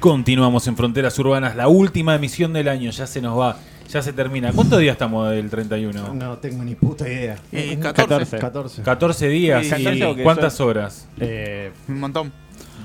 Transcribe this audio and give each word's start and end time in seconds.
Continuamos 0.00 0.66
en 0.68 0.76
Fronteras 0.76 1.18
Urbanas, 1.18 1.56
la 1.56 1.66
última 1.66 2.14
emisión 2.14 2.52
del 2.52 2.68
año, 2.68 2.90
ya 2.92 3.04
se 3.06 3.20
nos 3.20 3.36
va, 3.36 3.56
ya 3.88 4.00
se 4.00 4.12
termina. 4.12 4.52
¿Cuántos 4.52 4.78
días 4.78 4.92
estamos 4.92 5.28
del 5.30 5.50
31? 5.50 6.14
No 6.14 6.38
tengo 6.38 6.62
ni 6.62 6.76
puta 6.76 7.08
idea. 7.08 7.36
Y 7.50 7.76
14. 7.76 8.38
14. 8.38 8.82
14 8.82 9.28
días 9.28 9.62
Sí, 9.62 9.66
y 9.66 9.84
14 9.84 10.04
o 10.06 10.14
que 10.14 10.22
¿cuántas 10.22 10.60
horas? 10.60 11.08
Eh, 11.18 11.72
Un 11.88 11.98
montón. 11.98 12.32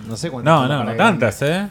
no 0.07 0.17
sé 0.17 0.31
cuánto. 0.31 0.49
No, 0.49 0.67
no, 0.67 0.83
no 0.83 0.95
tantas, 0.95 1.39
¿eh? 1.43 1.67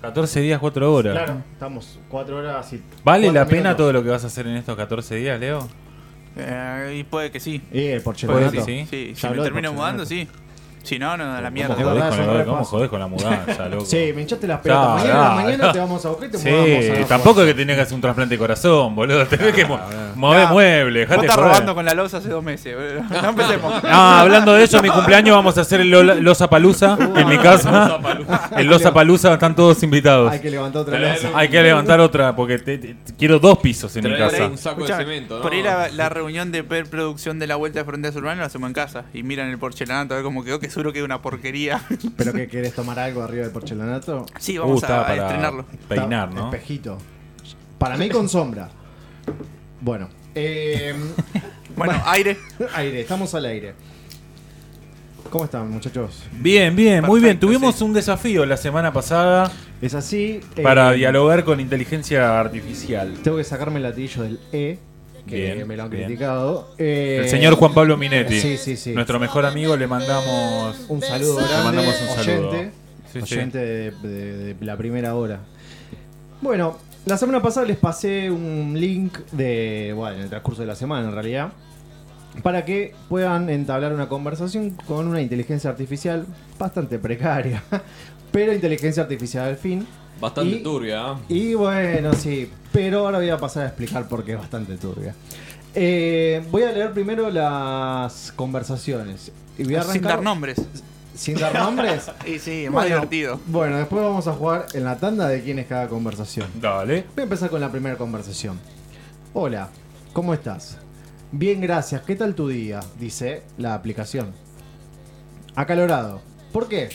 14 0.00 0.40
días, 0.40 0.58
4 0.58 0.94
horas. 0.94 1.12
Claro, 1.12 1.42
estamos 1.52 1.98
4 2.08 2.38
horas 2.38 2.72
y. 2.72 2.82
¿Vale 3.04 3.30
la 3.30 3.44
pena 3.44 3.60
minutos. 3.64 3.76
todo 3.76 3.92
lo 3.92 4.02
que 4.02 4.08
vas 4.08 4.24
a 4.24 4.28
hacer 4.28 4.46
en 4.46 4.56
estos 4.56 4.74
14 4.74 5.14
días, 5.16 5.38
Leo? 5.38 5.68
Eh, 6.36 6.96
y 7.00 7.04
puede 7.04 7.30
que 7.30 7.38
sí. 7.38 7.60
Y 7.70 7.84
el 7.86 8.00
Puede 8.00 8.50
que 8.50 8.62
sí. 8.62 9.14
Si 9.14 9.28
me 9.28 9.42
termino 9.42 9.74
mudando, 9.74 10.06
sí. 10.06 10.26
Si 10.82 10.98
no, 10.98 11.16
no, 11.16 11.24
a 11.24 11.26
la 11.40 11.42
¿Cómo 11.42 11.50
mierda. 11.50 11.74
de 11.74 11.84
jodés, 11.84 12.02
con, 12.04 12.36
es 12.40 12.46
cómo 12.46 12.64
jodés 12.64 12.88
con 12.90 13.00
la 13.00 13.06
mudanza, 13.06 13.68
loco? 13.68 13.84
Sí, 13.84 14.12
me 14.14 14.22
hinchaste 14.22 14.46
las 14.46 14.60
pelotas. 14.60 15.04
Mañana 15.36 15.72
te 15.72 15.78
vamos 15.78 16.04
a 16.04 16.08
buscar 16.08 16.28
y 16.28 16.32
te 16.32 16.38
Sí, 16.38 16.48
mudamos 16.48 17.04
a 17.04 17.08
tampoco 17.08 17.34
fuerza. 17.34 17.52
que 17.52 17.54
tenés 17.60 17.76
que 17.76 17.82
hacer 17.82 17.94
un 17.94 18.00
trasplante 18.00 18.34
de 18.34 18.38
corazón, 18.38 18.94
boludo. 18.96 19.26
Tenés 19.28 19.54
que 19.54 19.66
mo- 19.66 19.78
mover 20.14 20.44
No, 20.44 20.52
muebles, 20.54 21.08
Vos 21.08 21.18
estás 21.18 21.36
robando 21.36 21.74
con 21.74 21.84
la 21.84 21.94
losa 21.94 22.16
hace 22.16 22.28
dos 22.30 22.42
meses. 22.42 22.74
boludo. 22.74 23.22
No 23.22 23.28
empecemos. 23.28 23.74
Ah, 23.84 24.20
hablando 24.22 24.54
de 24.54 24.64
eso, 24.64 24.80
mi 24.82 24.88
cumpleaños 24.88 25.36
vamos 25.36 25.56
a 25.58 25.60
hacer 25.62 25.80
el 25.82 25.90
Losa 25.90 26.48
Palusa 26.48 26.96
en 27.16 27.28
mi 27.28 27.36
casa. 27.38 27.98
El 28.56 28.66
Losa 28.66 28.92
Palusa 28.94 29.34
están 29.34 29.54
todos 29.54 29.82
invitados. 29.82 30.32
Hay 30.32 30.40
que 30.40 30.50
levantar 30.50 30.82
otra 30.82 30.98
losa. 30.98 31.28
Hay 31.34 31.48
que 31.48 31.62
levantar 31.62 32.00
otra 32.00 32.34
porque 32.34 32.58
te- 32.58 32.78
te- 32.78 32.96
quiero 33.18 33.38
dos 33.38 33.58
pisos 33.58 33.94
en 33.96 34.04
mi 34.10 34.16
casa. 34.16 34.46
un 34.46 34.56
saco 34.58 34.80
Escuchame, 34.84 35.04
de 35.04 35.10
cemento, 35.10 35.36
¿no? 35.36 35.42
Por 35.42 35.52
ahí 35.52 35.62
la, 35.62 35.88
la 35.88 36.08
reunión 36.08 36.50
de 36.52 36.62
producción 36.64 37.38
de 37.38 37.46
la 37.46 37.56
Vuelta 37.56 37.80
de 37.80 37.84
Fronteras 37.84 38.16
Urbanas 38.16 38.38
la 38.38 38.46
hacemos 38.46 38.68
en 38.68 38.74
casa. 38.74 39.04
Y 39.12 39.22
miran 39.22 39.48
el 39.50 39.58
porcelanato 39.58 40.14
a 40.14 40.16
ver 40.18 40.24
cómo 40.24 40.42
quedó, 40.44 40.58
que 40.60 40.69
seguro 40.72 40.92
que 40.92 40.98
es 41.00 41.04
una 41.04 41.20
porquería. 41.22 41.82
¿Pero 42.16 42.32
que 42.32 42.48
querés 42.48 42.74
tomar 42.74 42.98
algo 42.98 43.22
arriba 43.22 43.42
del 43.44 43.52
porcelanato? 43.52 44.26
Sí, 44.38 44.58
Uh, 44.58 44.62
vamos 44.62 44.82
estaba 44.82 45.00
a, 45.00 45.04
a 45.04 45.06
para 45.08 45.22
estrenarlo. 45.26 45.66
Peinar, 45.88 46.32
¿no? 46.32 46.46
Espejito. 46.46 46.98
Para 47.78 47.96
mí 47.96 48.08
con 48.08 48.28
sombra. 48.28 48.68
Bueno. 49.80 50.08
Eh, 50.34 50.94
Bueno, 51.76 52.02
aire. 52.06 52.36
aire, 52.74 53.00
estamos 53.00 53.32
al 53.34 53.44
aire. 53.46 53.74
¿Cómo 55.30 55.44
están, 55.44 55.70
muchachos? 55.70 56.24
Bien, 56.32 56.74
bien, 56.74 57.04
muy 57.04 57.20
bien. 57.20 57.38
Perfecto, 57.38 57.46
Tuvimos 57.46 57.76
sí. 57.76 57.84
un 57.84 57.92
desafío 57.92 58.44
la 58.44 58.56
semana 58.56 58.92
pasada 58.92 59.50
Es 59.80 59.94
así. 59.94 60.40
eh, 60.56 60.62
para 60.62 60.90
dialogar 60.92 61.44
con 61.44 61.60
inteligencia 61.60 62.40
artificial. 62.40 63.14
Tengo 63.22 63.36
que 63.36 63.44
sacarme 63.44 63.76
el 63.76 63.84
latillo 63.84 64.24
del 64.24 64.40
E, 64.52 64.78
que 65.26 65.36
Bien, 65.54 65.68
me 65.68 65.76
lo 65.76 65.84
han 65.84 65.90
bien. 65.90 66.04
criticado. 66.04 66.74
Eh, 66.78 67.20
El 67.22 67.28
señor 67.28 67.54
Juan 67.54 67.72
Pablo 67.74 67.96
Minetti. 67.96 68.40
Sí, 68.40 68.56
sí, 68.56 68.76
sí. 68.76 68.92
Nuestro 68.92 69.18
mejor 69.20 69.44
amigo 69.46 69.76
le 69.76 69.86
mandamos 69.86 70.84
Un 70.88 71.00
saludo 71.02 71.40
Le 71.40 71.46
grande. 71.48 71.64
mandamos 71.64 71.94
un 72.00 72.24
saludo. 72.24 72.48
Oyente, 72.50 72.70
Sí, 73.12 73.20
sí. 73.26 73.36
de, 73.36 73.90
de- 73.90 74.54
de 74.54 74.64
la 74.64 74.76
primera 74.76 75.14
hora. 75.14 75.40
Bueno, 76.40 76.78
la 77.06 77.16
semana 77.16 77.42
pasada 77.42 77.66
les 77.66 77.76
pasé 77.76 78.30
un 78.30 78.74
link 78.78 79.18
de, 79.32 79.92
bueno, 79.96 80.16
en 80.16 80.22
el 80.22 80.28
transcurso 80.28 80.60
de 80.62 80.66
la 80.68 80.74
semana 80.76 81.08
en 81.08 81.14
realidad, 81.14 81.52
para 82.42 82.64
que 82.64 82.94
puedan 83.08 83.50
entablar 83.50 83.92
una 83.92 84.08
conversación 84.08 84.70
con 84.86 85.08
una 85.08 85.20
inteligencia 85.20 85.68
artificial 85.70 86.26
bastante 86.58 86.98
precaria, 86.98 87.62
pero 88.32 88.52
inteligencia 88.52 89.02
artificial 89.02 89.46
al 89.48 89.56
fin. 89.56 89.86
Bastante 90.20 90.56
Y- 90.56 90.62
turbia, 90.62 91.02
¿ah? 91.12 91.18
Y 91.28 91.54
bueno, 91.54 92.12
sí, 92.14 92.50
pero 92.72 93.00
ahora 93.06 93.18
voy 93.18 93.30
a 93.30 93.38
pasar 93.38 93.64
a 93.64 93.66
explicar 93.68 94.06
por 94.08 94.22
qué 94.24 94.32
es 94.32 94.38
bastante 94.38 94.76
turbia. 94.76 95.14
Eh, 95.74 96.42
voy 96.50 96.62
a 96.64 96.72
leer 96.72 96.92
primero 96.92 97.30
las 97.30 98.32
conversaciones. 98.36 99.32
Y 99.56 99.64
voy 99.64 99.76
a 99.76 99.82
Sin 99.82 100.02
dar 100.02 100.22
nombres. 100.22 100.60
sin 101.14 101.36
dar 101.36 101.54
nombres. 101.54 102.10
Y 102.26 102.38
sí, 102.38 102.64
más 102.66 102.72
Bueno, 102.74 102.88
divertido. 102.96 103.40
Bueno, 103.46 103.76
después 103.78 104.02
vamos 104.02 104.26
a 104.26 104.32
jugar 104.32 104.66
en 104.74 104.84
la 104.84 104.96
tanda 104.98 105.28
de 105.28 105.42
quién 105.42 105.58
es 105.58 105.66
cada 105.66 105.88
conversación. 105.88 106.46
Dale. 106.60 107.04
Voy 107.14 107.20
a 107.20 107.22
empezar 107.22 107.50
con 107.50 107.60
la 107.60 107.70
primera 107.70 107.96
conversación. 107.96 108.58
Hola, 109.32 109.68
¿cómo 110.12 110.34
estás? 110.34 110.76
Bien, 111.32 111.60
gracias. 111.60 112.02
¿Qué 112.02 112.16
tal 112.16 112.34
tu 112.34 112.48
día? 112.48 112.80
Dice 112.98 113.42
la 113.58 113.74
aplicación. 113.74 114.32
Acalorado. 115.54 116.20
¿Por 116.52 116.68
qué? 116.68 116.88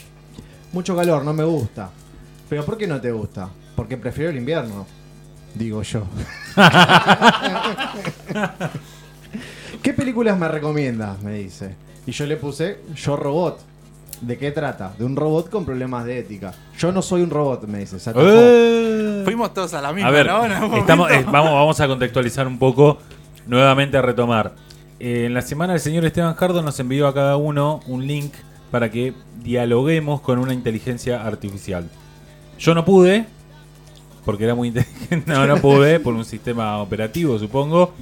Mucho 0.74 0.96
calor, 0.96 1.24
no 1.24 1.34
me 1.34 1.44
gusta. 1.44 1.90
¿Pero 2.50 2.66
por 2.66 2.78
qué 2.78 2.88
no 2.88 3.02
te 3.02 3.12
gusta? 3.12 3.50
Porque 3.76 3.98
prefiero 3.98 4.30
el 4.30 4.38
invierno. 4.38 4.86
Digo 5.54 5.82
yo. 5.84 6.04
¿Qué 9.82 9.94
películas 9.94 10.38
me 10.38 10.48
recomiendas? 10.48 11.22
Me 11.22 11.34
dice. 11.34 11.76
Y 12.06 12.12
yo 12.12 12.26
le 12.26 12.38
puse 12.38 12.80
Yo 12.96 13.16
Robot. 13.16 13.60
¿De 14.22 14.38
qué 14.38 14.52
trata? 14.52 14.94
De 14.98 15.04
un 15.04 15.16
robot 15.16 15.50
con 15.50 15.66
problemas 15.66 16.06
de 16.06 16.20
ética. 16.20 16.54
Yo 16.78 16.92
no 16.92 17.02
soy 17.02 17.22
un 17.22 17.30
robot, 17.30 17.64
me 17.68 17.80
dice. 17.80 17.98
Eh. 18.16 19.22
Fuimos 19.26 19.54
todos 19.54 19.74
a 19.74 19.82
la 19.82 19.92
misma, 19.92 20.08
A 20.08 20.12
ver, 20.12 20.28
¿no? 20.28 20.78
Estamos, 20.78 21.12
eh, 21.12 21.26
vamos, 21.26 21.52
vamos 21.52 21.80
a 21.80 21.88
contextualizar 21.88 22.48
un 22.48 22.58
poco, 22.58 23.00
nuevamente 23.46 23.98
a 23.98 24.02
retomar. 24.02 24.54
Eh, 25.00 25.26
en 25.26 25.34
la 25.34 25.42
semana 25.42 25.74
el 25.74 25.82
señor 25.82 26.06
Esteban 26.06 26.34
Jardo 26.36 26.62
nos 26.62 26.80
envió 26.80 27.08
a 27.08 27.14
cada 27.14 27.36
uno 27.36 27.82
un 27.88 28.08
link 28.08 28.34
para 28.72 28.90
que 28.90 29.14
dialoguemos 29.44 30.22
con 30.22 30.40
una 30.40 30.54
inteligencia 30.54 31.26
artificial. 31.26 31.90
Yo 32.60 32.74
no 32.74 32.86
pude, 32.86 33.26
porque 34.24 34.44
era 34.46 34.56
muy 34.56 34.70
inteligente, 34.70 35.24
no, 35.32 35.46
no 35.46 35.58
pude, 35.58 36.00
por 36.00 36.14
un 36.14 36.26
sistema 36.26 36.78
operativo 36.82 37.38
supongo, 37.38 37.94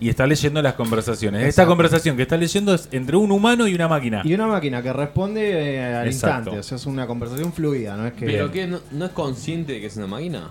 y 0.00 0.08
está 0.08 0.26
leyendo 0.26 0.62
las 0.62 0.74
conversaciones. 0.74 1.40
Esta 1.40 1.48
Exacto. 1.48 1.68
conversación 1.70 2.16
que 2.16 2.22
está 2.22 2.36
leyendo 2.38 2.72
es 2.74 2.88
entre 2.90 3.16
un 3.16 3.30
humano 3.30 3.68
y 3.68 3.74
una 3.74 3.86
máquina. 3.86 4.22
Y 4.24 4.32
una 4.32 4.46
máquina 4.46 4.82
que 4.82 4.92
responde 4.94 5.74
eh, 5.76 5.84
al 5.94 6.06
Exacto. 6.06 6.36
instante. 6.38 6.58
O 6.58 6.62
sea, 6.62 6.76
es 6.76 6.86
una 6.86 7.06
conversación 7.06 7.52
fluida, 7.52 7.96
¿no 7.98 8.06
es 8.06 8.14
que. 8.14 8.24
¿Pero 8.24 8.50
qué? 8.50 8.66
¿No, 8.66 8.80
no 8.92 9.04
es 9.04 9.10
consciente 9.12 9.74
de 9.74 9.80
que 9.80 9.86
es 9.86 9.96
una 9.98 10.06
máquina? 10.06 10.48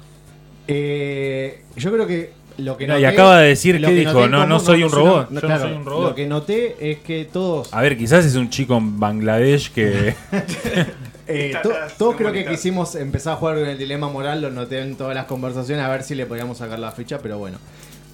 Eh, 0.67 1.63
yo 1.75 1.91
creo 1.91 2.05
que 2.05 2.31
lo 2.59 2.77
que 2.77 2.83
Mira, 2.85 2.99
y 2.99 3.03
noté- 3.03 3.07
acaba 3.13 3.39
de 3.39 3.47
decir 3.47 3.81
lo 3.81 3.87
que 3.87 3.93
que 3.95 3.99
dijo, 4.01 4.11
noté 4.13 4.25
en 4.25 4.31
no, 4.31 4.45
no 4.45 4.59
soy 4.59 4.83
un 4.83 4.91
robot, 4.91 5.31
una- 5.31 5.41
yo 5.41 5.47
no 5.47 5.55
claro, 5.55 5.63
soy 5.63 5.77
un 5.77 5.85
robot. 5.85 6.09
Lo 6.09 6.15
que 6.15 6.27
noté 6.27 6.91
es 6.91 6.99
que 6.99 7.25
todos. 7.25 7.73
A 7.73 7.81
ver, 7.81 7.97
quizás 7.97 8.25
es 8.25 8.35
un 8.35 8.51
chico 8.51 8.77
en 8.77 8.99
Bangladesh 8.99 9.71
que... 9.71 10.13
eh, 11.29 11.53
to- 11.63 11.71
todos 11.97 12.15
creo 12.15 12.31
que 12.33 12.45
quisimos 12.45 12.95
empezar 12.95 13.33
a 13.33 13.35
jugar 13.37 13.55
con 13.59 13.67
el 13.67 13.77
dilema 13.77 14.09
moral. 14.09 14.41
Lo 14.41 14.49
noté 14.49 14.81
en 14.81 14.95
todas 14.97 15.15
las 15.15 15.25
conversaciones. 15.25 15.85
A 15.85 15.89
ver 15.89 16.03
si 16.03 16.15
le 16.15 16.25
podíamos 16.25 16.57
sacar 16.57 16.79
la 16.79 16.91
ficha, 16.91 17.19
pero 17.19 17.37
bueno. 17.37 17.57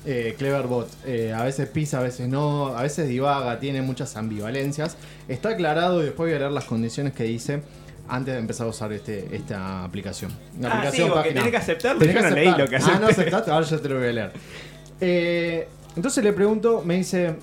Eh, 0.08 0.36
Cleverbot, 0.38 0.88
eh, 1.08 1.34
a 1.34 1.44
veces 1.44 1.68
pisa, 1.68 1.98
a 2.00 2.04
veces 2.04 2.28
no, 2.30 2.78
a 2.78 2.84
veces 2.84 3.08
divaga, 3.08 3.60
tiene 3.60 3.82
muchas 3.82 4.16
ambivalencias. 4.18 4.98
Está 5.28 5.50
aclarado 5.50 6.02
y 6.04 6.06
después 6.06 6.28
voy 6.30 6.36
a 6.36 6.40
leer 6.40 6.52
las 6.52 6.66
condiciones 6.66 7.14
que 7.14 7.24
dice 7.24 7.64
antes 8.08 8.36
de 8.36 8.40
empezar 8.40 8.68
a 8.68 8.70
usar 8.70 8.94
este, 8.94 9.36
esta 9.36 9.84
aplicación. 9.84 10.32
Una 10.60 10.68
Ah, 10.68 10.72
sí, 10.74 10.78
aplicación 10.78 11.08
porque 11.10 11.22
página. 11.30 11.40
tenés 11.42 11.52
que 11.52 11.58
aceptarlo, 11.58 12.00
Tenés 12.00 12.16
yo 12.16 12.22
que 12.22 12.30
no 12.30 12.36
leí 12.36 12.48
aceptar. 12.48 12.60
lo 12.64 12.70
que 12.70 12.76
Ah, 12.76 12.80
no 12.80 12.86
acepté. 13.08 13.12
aceptaste, 13.22 13.52
ahora 13.52 13.66
yo 13.66 13.80
te 13.80 13.90
lo 13.90 13.96
voy 14.00 14.08
a 14.08 14.12
leer. 14.12 14.32
Eh, 15.02 15.68
entonces 15.96 16.24
le 16.24 16.34
pregunto, 16.34 16.84
me 16.86 16.98
dice, 16.98 17.36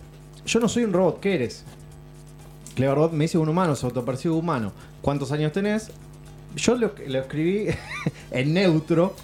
yo 0.46 0.60
no 0.60 0.68
soy 0.68 0.84
un 0.84 0.92
robot, 0.92 1.18
¿qué 1.18 1.34
eres? 1.34 1.64
Cleverbot 2.74 3.12
me 3.12 3.24
dice 3.24 3.38
un 3.38 3.48
humano, 3.48 3.76
se 3.76 3.84
autopercibe 3.86 4.34
humano. 4.34 4.72
¿Cuántos 5.00 5.30
años 5.32 5.52
tenés? 5.52 5.90
Yo 6.56 6.74
lo, 6.76 6.92
lo 7.06 7.18
escribí 7.20 7.66
en 8.30 8.54
neutro. 8.54 9.14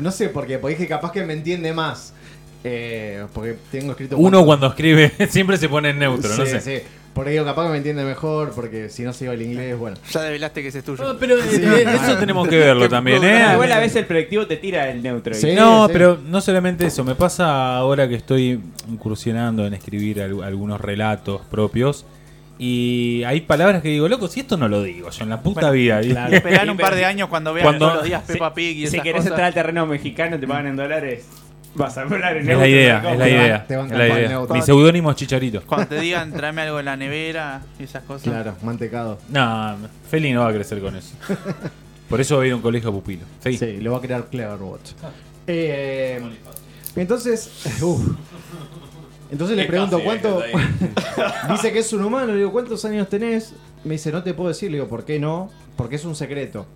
No 0.00 0.10
sé 0.10 0.28
por 0.30 0.46
qué, 0.46 0.58
porque 0.58 0.76
dije 0.76 0.88
capaz 0.88 1.12
que 1.12 1.24
me 1.24 1.34
entiende 1.34 1.72
más. 1.72 2.14
Eh, 2.66 3.26
porque 3.34 3.56
tengo 3.70 3.90
escrito. 3.92 4.16
Uno 4.16 4.44
cuando 4.44 4.66
escribe 4.68 5.12
siempre 5.28 5.56
se 5.58 5.68
pone 5.68 5.90
en 5.90 5.98
neutro, 5.98 6.34
no 6.36 6.44
Sí, 6.46 6.50
sé. 6.52 6.60
sí. 6.60 6.86
Porque 7.12 7.30
digo, 7.30 7.44
capaz 7.44 7.66
que 7.66 7.70
me 7.70 7.76
entiende 7.76 8.02
mejor, 8.02 8.50
porque 8.56 8.88
si 8.88 9.04
no 9.04 9.12
sigo 9.12 9.30
el 9.30 9.40
inglés, 9.42 9.78
bueno. 9.78 9.96
Ya 10.10 10.22
develaste 10.22 10.62
que 10.62 10.68
ese 10.68 10.78
es 10.80 10.84
tuyo. 10.84 11.04
No, 11.04 11.16
pero 11.16 11.36
eh, 11.38 11.86
eso 12.02 12.16
tenemos 12.18 12.48
que 12.48 12.58
verlo 12.58 12.88
también, 12.88 13.22
¿eh? 13.22 13.50
Igual 13.52 13.70
a 13.70 13.78
veces 13.78 13.98
el 13.98 14.06
predictivo 14.06 14.48
te 14.48 14.56
tira 14.56 14.90
el 14.90 15.00
neutro. 15.00 15.32
Sí. 15.34 15.52
No, 15.54 15.86
pero 15.92 16.18
no 16.26 16.40
solamente 16.40 16.86
eso, 16.86 17.04
me 17.04 17.14
pasa 17.14 17.76
ahora 17.76 18.08
que 18.08 18.16
estoy 18.16 18.60
incursionando 18.88 19.64
en 19.64 19.74
escribir 19.74 20.22
al- 20.22 20.42
algunos 20.42 20.80
relatos 20.80 21.42
propios 21.48 22.04
y 22.58 23.22
hay 23.24 23.40
palabras 23.42 23.82
que 23.82 23.88
digo, 23.88 24.08
loco, 24.08 24.28
si 24.28 24.40
esto 24.40 24.56
no 24.56 24.68
lo 24.68 24.82
digo 24.82 25.10
yo 25.10 25.22
en 25.24 25.30
la 25.30 25.40
puta 25.40 25.60
Bueno, 25.62 25.72
vida. 25.72 26.00
Claro. 26.00 26.34
Esperan 26.36 26.70
un 26.70 26.76
par 26.76 26.94
de 26.94 27.04
años 27.04 27.28
cuando 27.28 27.52
vean 27.52 27.64
Cuando- 27.64 27.86
todos 27.86 27.94
los 27.98 28.04
días 28.06 28.22
Peppa 28.26 28.54
Pig 28.54 28.76
y 28.76 28.80
si 28.80 28.84
esas 28.96 29.00
querés 29.02 29.16
cosas. 29.20 29.30
entrar 29.32 29.46
al 29.48 29.54
terreno 29.54 29.86
mexicano, 29.86 30.38
te 30.38 30.46
pagan 30.46 30.66
en 30.68 30.76
dólares. 30.76 31.26
Vas 31.76 31.98
a 31.98 32.02
hablar 32.02 32.36
en 32.36 32.48
Es 32.48 32.56
la 32.56 32.68
idea, 32.68 32.98
es 32.98 33.02
la 33.02 33.10
Te 33.10 33.16
van- 33.18 33.28
idea. 33.28 33.66
te 33.66 33.76
van 33.76 33.86
es 33.90 33.98
la 33.98 34.08
idea. 34.08 34.28
neutro. 34.28 34.54
Mi 34.54 34.62
seudónimo 34.62 35.10
es 35.10 35.16
Chicharito. 35.16 35.62
Cuando 35.66 35.88
te 35.88 35.98
digan 36.00 36.32
tráeme 36.32 36.62
algo 36.62 36.78
en 36.78 36.84
la 36.84 36.96
nevera 36.96 37.62
y 37.80 37.82
esas 37.82 38.04
cosas. 38.04 38.22
Claro, 38.22 38.54
mantecado. 38.62 39.18
No, 39.28 39.76
Feli 40.08 40.32
no 40.32 40.42
va 40.42 40.50
a 40.50 40.52
crecer 40.52 40.78
con 40.80 40.94
eso. 40.94 41.14
Por 42.08 42.20
eso 42.20 42.36
va 42.36 42.44
a 42.44 42.46
ir 42.46 42.52
a 42.52 42.56
un 42.56 42.62
colegio 42.62 42.92
pupilo. 42.92 43.22
Sí. 43.42 43.56
Sí, 43.58 43.78
lo 43.80 43.90
va 43.90 43.98
a 43.98 44.00
crear 44.00 44.26
Cleverbot. 44.26 44.80
Eh, 45.48 46.20
entonces. 46.94 47.50
entonces 49.34 49.56
le 49.56 49.66
pregunto 49.66 50.00
cuánto. 50.02 50.40
dice 51.50 51.72
que 51.72 51.80
es 51.80 51.92
un 51.92 52.04
humano, 52.04 52.28
le 52.32 52.38
digo, 52.38 52.52
¿cuántos 52.52 52.84
años 52.84 53.08
tenés? 53.08 53.52
Me 53.82 53.92
dice, 53.94 54.12
no 54.12 54.22
te 54.22 54.32
puedo 54.32 54.48
decir, 54.48 54.70
le 54.70 54.76
digo, 54.78 54.88
¿por 54.88 55.04
qué 55.04 55.18
no? 55.18 55.50
Porque 55.76 55.96
es 55.96 56.04
un 56.04 56.14
secreto. 56.14 56.66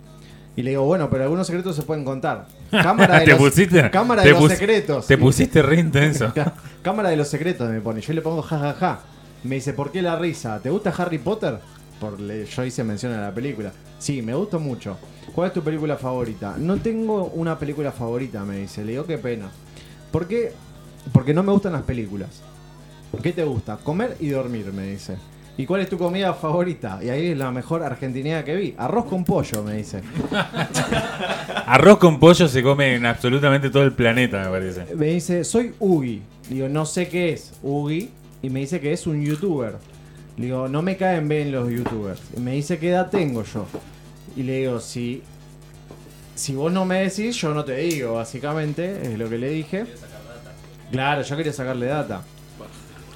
Y 0.55 0.61
le 0.61 0.71
digo, 0.71 0.83
bueno, 0.83 1.09
pero 1.09 1.23
algunos 1.23 1.47
secretos 1.47 1.75
se 1.75 1.83
pueden 1.83 2.03
contar. 2.03 2.47
Cámara 2.69 3.19
de 3.19 3.25
¿Te 3.25 3.31
los, 3.31 3.39
pusiste? 3.39 3.89
cámara 3.89 4.23
te 4.23 4.33
de 4.33 4.39
los 4.39 4.51
secretos. 4.51 5.07
Te 5.07 5.17
pusiste 5.17 5.61
re 5.61 5.79
intenso. 5.79 6.33
Cámara 6.81 7.09
de 7.09 7.15
los 7.15 7.29
secretos 7.29 7.69
me 7.69 7.79
pone. 7.79 8.01
Yo 8.01 8.11
le 8.13 8.21
pongo 8.21 8.41
jajaja. 8.41 8.99
Me 9.43 9.55
dice, 9.55 9.71
¿por 9.73 9.91
qué 9.91 10.01
la 10.01 10.17
risa? 10.17 10.59
¿Te 10.59 10.69
gusta 10.69 10.93
Harry 10.97 11.17
Potter? 11.17 11.59
por 11.99 12.19
le- 12.19 12.45
yo 12.45 12.63
hice 12.63 12.83
mención 12.83 13.11
a 13.13 13.21
la 13.21 13.33
película. 13.33 13.71
Sí, 13.99 14.21
me 14.21 14.33
gusta 14.33 14.57
mucho. 14.57 14.97
¿Cuál 15.35 15.47
es 15.49 15.53
tu 15.53 15.61
película 15.61 15.97
favorita? 15.97 16.55
No 16.57 16.77
tengo 16.77 17.25
una 17.35 17.57
película 17.59 17.91
favorita, 17.91 18.43
me 18.45 18.57
dice. 18.59 18.83
Le 18.85 18.91
digo, 18.93 19.05
qué 19.05 19.17
pena. 19.17 19.49
¿Por 20.11 20.27
qué? 20.27 20.53
Porque 21.11 21.33
no 21.33 21.43
me 21.43 21.51
gustan 21.51 21.73
las 21.73 21.83
películas. 21.83 22.41
¿Qué 23.21 23.33
te 23.33 23.43
gusta? 23.43 23.77
Comer 23.77 24.15
y 24.19 24.29
dormir, 24.29 24.71
me 24.73 24.87
dice. 24.87 25.17
¿Y 25.57 25.65
cuál 25.65 25.81
es 25.81 25.89
tu 25.89 25.97
comida 25.97 26.33
favorita? 26.33 26.99
Y 27.03 27.09
ahí 27.09 27.27
es 27.27 27.37
la 27.37 27.51
mejor 27.51 27.83
argentinidad 27.83 28.45
que 28.45 28.55
vi. 28.55 28.75
Arroz 28.77 29.05
con 29.05 29.25
pollo, 29.25 29.61
me 29.61 29.75
dice. 29.75 30.01
Arroz 31.65 31.97
con 31.97 32.17
pollo 32.17 32.47
se 32.47 32.63
come 32.63 32.95
en 32.95 33.05
absolutamente 33.05 33.69
todo 33.69 33.83
el 33.83 33.91
planeta, 33.91 34.41
me 34.45 34.49
parece. 34.49 34.95
Me 34.95 35.07
dice, 35.07 35.43
soy 35.43 35.73
Ugi. 35.79 36.21
Digo, 36.49 36.69
no 36.69 36.85
sé 36.85 37.09
qué 37.09 37.33
es 37.33 37.51
Ugi. 37.61 38.09
Y 38.41 38.49
me 38.49 38.61
dice 38.61 38.79
que 38.79 38.93
es 38.93 39.05
un 39.05 39.21
youtuber. 39.21 39.75
Digo, 40.37 40.69
no 40.69 40.81
me 40.81 40.95
caen 40.95 41.27
bien 41.27 41.51
los 41.51 41.69
youtubers. 41.69 42.21
Y 42.37 42.39
me 42.39 42.51
dice, 42.51 42.79
¿qué 42.79 42.91
edad 42.91 43.09
tengo 43.09 43.43
yo? 43.43 43.65
Y 44.37 44.43
le 44.43 44.59
digo, 44.59 44.79
si, 44.79 45.23
si 46.35 46.55
vos 46.55 46.71
no 46.71 46.85
me 46.85 47.01
decís, 47.01 47.35
yo 47.35 47.53
no 47.53 47.65
te 47.65 47.75
digo, 47.75 48.13
básicamente, 48.13 49.11
es 49.11 49.19
lo 49.19 49.27
que 49.27 49.37
le 49.37 49.49
dije. 49.49 49.85
Claro, 50.91 51.21
yo 51.21 51.37
quería 51.37 51.53
sacarle 51.53 51.85
data. 51.87 52.21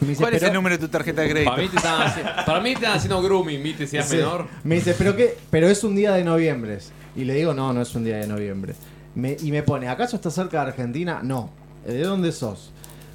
Me 0.02 0.10
dice, 0.10 0.22
¿Cuál 0.22 0.34
es 0.34 0.40
"Pero-" 0.40 0.52
el 0.52 0.56
número 0.56 0.76
de 0.78 0.82
tu 0.82 0.90
tarjeta 0.90 1.22
de 1.22 1.30
crédito? 1.30 1.52
Para 1.52 1.62
mí 1.64 1.70
te 1.70 1.78
están 1.78 2.02
haci- 2.08 2.46
para 2.46 2.60
mí 2.60 2.70
te 2.72 2.76
están 2.76 2.98
haciendo 2.98 3.22
grooming, 3.22 3.64
viste, 3.64 3.88
si 3.88 3.98
es 3.98 4.06
Sí. 4.06 4.18
menor. 4.18 4.48
Me 4.64 4.76
dice, 4.76 4.96
¿pero 4.98 5.16
qué? 5.16 5.38
Pero 5.50 5.68
es 5.70 5.84
un 5.84 5.96
día 5.96 6.14
de 6.14 6.24
noviembre. 6.24 6.80
Y 7.16 7.24
le 7.24 7.36
digo, 7.36 7.54
no, 7.54 7.72
no 7.74 7.82
es 7.82 7.94
un 7.96 8.04
día 8.04 8.18
de 8.18 8.28
noviembre. 8.28 8.74
Me- 9.16 9.38
y 9.42 9.52
me 9.52 9.64
pone, 9.64 9.88
¿acaso 9.88 10.16
estás 10.18 10.34
cerca 10.34 10.62
de 10.64 10.70
Argentina? 10.72 11.20
No. 11.24 11.52
¿De 11.86 12.02
dónde 12.02 12.32
sos? 12.32 12.72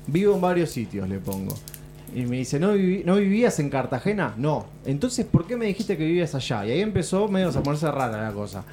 Vivo 0.06 0.34
en 0.34 0.40
varios 0.40 0.70
sitios, 0.70 1.08
le 1.08 1.18
pongo. 1.18 1.54
Y 2.14 2.22
me 2.22 2.38
dice, 2.38 2.58
¿no, 2.58 2.68
¿no 2.68 3.16
vivías 3.16 3.58
en 3.58 3.68
Cartagena? 3.68 4.32
No. 4.38 4.66
Entonces, 4.86 5.26
¿por 5.26 5.46
qué 5.46 5.56
me 5.56 5.66
dijiste 5.66 5.98
que 5.98 6.04
vivías 6.06 6.34
allá? 6.34 6.64
Y 6.64 6.70
ahí 6.70 6.80
empezó 6.80 7.28
medio 7.28 7.50
a 7.50 7.62
ponerse 7.62 7.90
rara 7.90 8.22
la 8.22 8.32
cosa. 8.32 8.64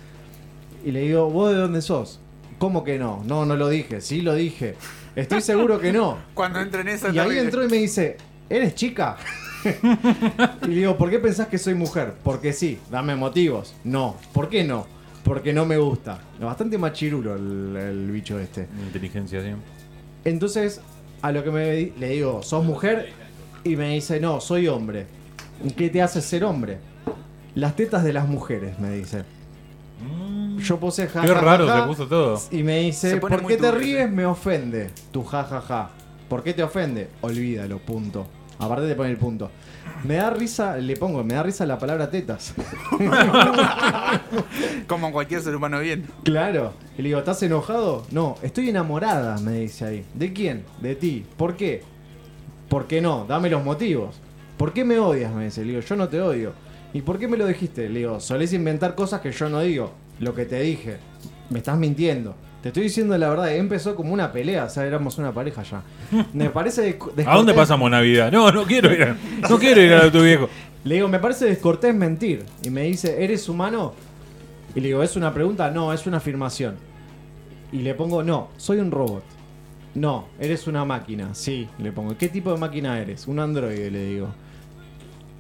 Y 0.86 0.92
le 0.92 1.02
digo, 1.02 1.30
¿vos 1.30 1.52
de 1.52 1.58
dónde 1.58 1.82
sos? 1.82 2.20
¿Cómo 2.58 2.84
que 2.84 2.98
no? 2.98 3.24
No, 3.26 3.46
no 3.46 3.56
lo 3.56 3.70
dije. 3.70 4.02
Sí, 4.02 4.22
lo 4.22 4.34
dije. 4.34 4.76
Estoy 5.16 5.42
seguro 5.42 5.80
que 5.80 5.92
no. 5.92 6.18
Cuando 6.34 6.60
entra 6.60 6.82
en 6.82 6.90
esa 6.90 7.10
Y 7.10 7.20
ahí 7.20 7.38
entró 7.38 7.64
y 7.64 7.68
me 7.68 7.78
dice, 7.78 8.18
¿eres 8.50 8.76
chica? 8.76 9.18
y 10.64 10.68
le 10.68 10.76
digo, 10.76 10.98
¿por 10.98 11.10
qué 11.10 11.20
pensás 11.20 11.48
que 11.48 11.58
soy 11.58 11.74
mujer? 11.74 12.14
Porque 12.24 12.54
sí, 12.54 12.80
dame 12.90 13.16
motivos. 13.16 13.76
No, 13.84 14.16
¿por 14.34 14.50
qué 14.50 14.64
no? 14.64 14.88
Porque 15.24 15.54
no 15.54 15.66
me 15.66 15.78
gusta. 15.78 16.20
Bastante 16.40 16.78
machirulo 16.78 17.36
el, 17.36 17.76
el 17.76 18.12
bicho 18.12 18.40
este. 18.40 18.68
Inteligencia, 18.86 19.42
sí. 19.42 19.50
Entonces, 20.24 20.82
a 21.22 21.32
lo 21.32 21.44
que 21.44 21.52
me 21.52 21.92
le 21.98 22.10
digo, 22.10 22.44
¿sos 22.44 22.64
mujer? 22.64 23.12
Y 23.64 23.76
me 23.76 23.94
dice, 23.94 24.20
no, 24.20 24.40
soy 24.40 24.68
hombre. 24.68 25.08
¿Qué 25.76 25.90
te 25.90 26.02
hace 26.02 26.22
ser 26.22 26.44
hombre? 26.44 26.78
Las 27.56 27.76
tetas 27.76 28.04
de 28.04 28.14
las 28.14 28.28
mujeres, 28.28 28.78
me 28.80 28.92
dice. 28.92 29.24
Yo 30.66 30.80
puse 30.80 31.08
ja, 31.08 31.22
Qué 31.22 31.28
ja, 31.28 31.34
raro 31.42 31.68
ja, 31.68 31.82
se 31.82 31.88
puso 31.88 32.08
todo. 32.08 32.42
y 32.52 32.64
me 32.64 32.80
dice, 32.80 33.18
¿por 33.18 33.46
qué 33.46 33.58
te 33.58 33.72
ríes? 33.72 34.08
sí. 34.08 34.12
Me 34.16 34.26
ofende. 34.26 34.90
Tu 35.12 35.24
jajaja. 35.24 35.62
Ja, 35.62 35.68
ja. 35.68 35.90
¿Por 36.28 36.44
qué 36.44 36.54
te 36.54 36.64
ofende? 36.64 37.10
Olvídalo, 37.22 37.78
punto. 37.80 38.28
Aparte 38.58 38.88
te 38.88 38.96
pone 38.96 39.10
el 39.12 39.18
punto. 39.18 39.52
Me 40.04 40.16
da 40.16 40.30
risa, 40.30 40.78
le 40.78 40.96
pongo, 40.96 41.24
me 41.24 41.34
da 41.36 41.44
risa 41.44 41.66
la 41.66 41.78
palabra 41.78 42.10
tetas. 42.10 42.54
Como 44.88 45.12
cualquier 45.12 45.42
ser 45.42 45.56
humano 45.56 45.80
bien. 45.80 46.06
claro. 46.24 46.74
Y 46.98 47.02
le 47.02 47.10
digo, 47.10 47.20
¿estás 47.20 47.44
enojado? 47.44 48.06
No, 48.12 48.36
estoy 48.42 48.70
enamorada, 48.70 49.38
me 49.40 49.60
dice 49.60 49.86
ahí. 49.86 50.06
¿De 50.14 50.32
quién? 50.32 50.64
De 50.82 50.96
ti. 50.96 51.26
¿Por 51.38 51.56
qué? 51.58 51.84
¿Por 52.70 52.88
qué 52.88 53.02
no? 53.02 53.26
Dame 53.28 53.50
los 53.50 53.64
motivos. 53.64 54.16
¿Por 54.58 54.72
qué 54.74 54.86
me 54.86 54.98
odias? 55.00 55.34
Me 55.34 55.46
dice. 55.46 55.62
Le 55.66 55.72
digo, 55.74 55.82
yo 55.82 55.96
no 55.98 56.08
te 56.08 56.22
odio. 56.22 56.54
¿Y 56.94 57.02
por 57.02 57.20
qué 57.20 57.28
me 57.28 57.36
lo 57.36 57.46
dijiste? 57.46 57.90
Le 57.90 58.00
digo, 58.00 58.20
solés 58.22 58.54
inventar 58.54 58.96
cosas 58.96 59.20
que 59.20 59.32
yo 59.34 59.50
no 59.50 59.60
digo. 59.60 59.92
Lo 60.20 60.34
que 60.34 60.46
te 60.46 60.60
dije. 60.62 60.98
Me 61.50 61.60
estás 61.60 61.78
mintiendo. 61.78 62.36
Te 62.62 62.70
estoy 62.70 62.84
diciendo 62.84 63.18
la 63.18 63.30
verdad. 63.30 63.56
Empezó 63.56 63.96
como 63.96 64.14
una 64.14 64.32
pelea. 64.32 64.66
O 64.66 64.70
sea, 64.70 64.86
éramos 64.86 65.18
una 65.18 65.32
pareja 65.34 65.64
ya. 65.64 65.84
Me 66.34 66.50
parece 66.50 66.98
desc- 67.00 67.26
¿A 67.28 67.36
dónde 67.36 67.54
descortés- 67.54 67.56
pasamos 67.56 67.92
Navidad? 67.92 68.32
No, 68.32 68.52
no 68.52 68.64
quiero 68.64 68.92
ir 68.94 69.04
a, 69.04 69.18
no 69.50 69.60
quiero 69.60 69.82
ir 69.82 69.94
a 69.94 70.12
tu 70.12 70.22
viejo. 70.24 70.50
Le 70.84 70.96
digo, 70.96 71.08
me 71.08 71.20
parece 71.20 71.46
descortés 71.46 71.94
mentir. 71.96 72.44
Y 72.64 72.70
me 72.70 72.84
dice, 72.84 73.24
¿eres 73.24 73.48
humano? 73.50 73.94
Y 74.76 74.80
le 74.82 74.88
digo, 74.90 75.02
¿es 75.04 75.16
una 75.16 75.34
pregunta? 75.34 75.70
No, 75.72 75.94
es 75.94 76.06
una 76.08 76.18
afirmación. 76.18 76.76
Y 77.72 77.78
le 77.80 77.94
pongo, 77.96 78.24
no, 78.24 78.50
soy 78.58 78.78
un 78.80 78.92
robot. 78.92 79.24
No, 79.96 80.28
eres 80.40 80.68
una 80.68 80.84
máquina. 80.86 81.34
Sí, 81.34 81.68
le 81.80 81.92
pongo. 81.92 82.18
¿Qué 82.18 82.28
tipo 82.30 82.52
de 82.52 82.58
máquina 82.60 83.00
eres? 83.00 83.28
Un 83.28 83.40
androide, 83.40 83.90
le 83.90 84.06
digo. 84.06 84.28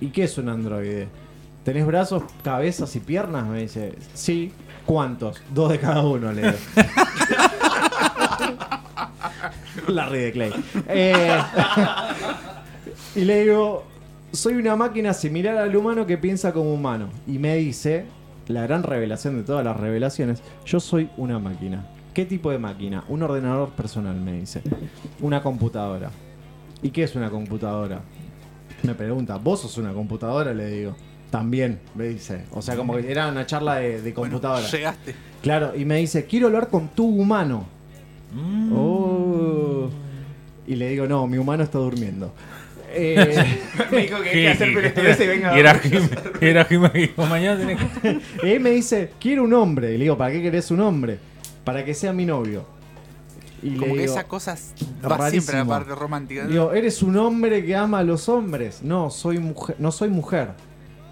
¿Y 0.01 0.07
qué 0.07 0.23
es 0.23 0.37
un 0.37 0.49
androide? 0.49 1.07
¿Tenés 1.63 1.85
brazos, 1.85 2.23
cabezas 2.43 2.95
y 2.95 2.99
piernas? 2.99 3.45
Me 3.47 3.61
dice. 3.61 3.93
Sí. 4.13 4.51
¿Cuántos? 4.85 5.41
Dos 5.53 5.71
de 5.71 5.79
cada 5.79 6.01
uno, 6.01 6.31
le 6.31 6.43
digo. 6.43 6.57
Larry 9.87 10.19
de 10.19 10.31
Clay. 10.31 10.53
Eh, 10.87 11.39
y 13.15 13.21
le 13.21 13.43
digo, 13.43 13.83
soy 14.31 14.55
una 14.55 14.75
máquina 14.75 15.13
similar 15.13 15.57
al 15.57 15.75
humano 15.75 16.05
que 16.05 16.17
piensa 16.17 16.53
como 16.53 16.73
humano. 16.73 17.09
Y 17.27 17.39
me 17.39 17.55
dice, 17.57 18.05
la 18.47 18.63
gran 18.63 18.83
revelación 18.83 19.37
de 19.37 19.43
todas 19.43 19.65
las 19.65 19.77
revelaciones, 19.77 20.41
yo 20.65 20.79
soy 20.79 21.09
una 21.17 21.39
máquina. 21.39 21.87
¿Qué 22.13 22.25
tipo 22.25 22.51
de 22.51 22.59
máquina? 22.59 23.03
Un 23.09 23.23
ordenador 23.23 23.71
personal, 23.71 24.15
me 24.15 24.33
dice. 24.33 24.61
Una 25.19 25.41
computadora. 25.41 26.11
¿Y 26.81 26.91
qué 26.91 27.03
es 27.03 27.15
una 27.15 27.29
computadora? 27.29 28.01
Me 28.83 28.93
pregunta, 28.93 29.37
¿vos 29.37 29.61
sos 29.61 29.77
una 29.77 29.93
computadora? 29.93 30.53
Le 30.53 30.67
digo. 30.67 30.95
También, 31.37 31.79
me 31.95 32.05
dice. 32.07 32.43
O 32.51 32.61
sea, 32.61 32.75
como 32.75 32.95
que 32.95 33.11
era 33.11 33.27
una 33.27 33.45
charla 33.45 33.75
de, 33.75 34.01
de 34.01 34.13
computadora. 34.13 34.61
Bueno, 34.61 34.77
llegaste. 34.77 35.15
Claro, 35.41 35.73
y 35.75 35.85
me 35.85 35.97
dice, 35.97 36.25
quiero 36.25 36.47
hablar 36.47 36.69
con 36.69 36.89
tu 36.89 37.05
humano. 37.05 37.67
Oh. 38.73 39.89
Y 40.67 40.75
le 40.75 40.89
digo, 40.89 41.07
no, 41.07 41.27
mi 41.27 41.37
humano 41.37 41.63
está 41.63 41.77
durmiendo. 41.79 42.33
Eh, 42.97 43.45
Me 43.91 44.03
dijo 44.03 44.21
que 44.21 44.29
hay 44.29 44.35
que 44.35 44.49
hacer 44.51 44.73
pelotudeces 44.73 45.25
y 45.25 45.27
venga. 45.27 45.53
Y 45.57 45.59
era 45.59 45.73
Jim, 45.79 46.07
y 46.39 46.45
era 46.45 46.65
que 46.65 46.77
dijo, 46.93 47.25
mañana 47.25 47.59
tenés 47.59 47.77
que... 48.01 48.19
y 48.47 48.51
él 48.51 48.61
me 48.61 48.69
dice, 48.69 49.11
quiero 49.19 49.43
un 49.43 49.53
hombre. 49.53 49.89
Y 49.93 49.97
le 49.97 50.05
digo, 50.05 50.17
¿para 50.17 50.31
qué 50.31 50.41
querés 50.41 50.71
un 50.71 50.79
hombre? 50.79 51.19
Para 51.65 51.83
que 51.83 51.93
sea 51.93 52.13
mi 52.13 52.25
novio. 52.25 52.65
Y 53.61 53.71
Como 53.75 53.87
le 53.87 53.93
que 53.95 54.01
digo, 54.03 54.13
esa 54.13 54.23
cosa 54.25 54.55
va 55.03 55.17
rarísimo. 55.17 55.41
siempre 55.41 55.55
a 55.57 55.59
la 55.59 55.65
parte 55.65 55.93
romántica. 55.93 56.43
¿no? 56.43 56.49
digo, 56.49 56.71
¿eres 56.71 57.03
un 57.03 57.17
hombre 57.17 57.65
que 57.65 57.75
ama 57.75 57.99
a 57.99 58.03
los 58.03 58.29
hombres? 58.29 58.79
No, 58.81 59.09
soy 59.09 59.39
mujer. 59.39 59.75
No 59.77 59.91
soy 59.91 60.07
mujer. 60.07 60.51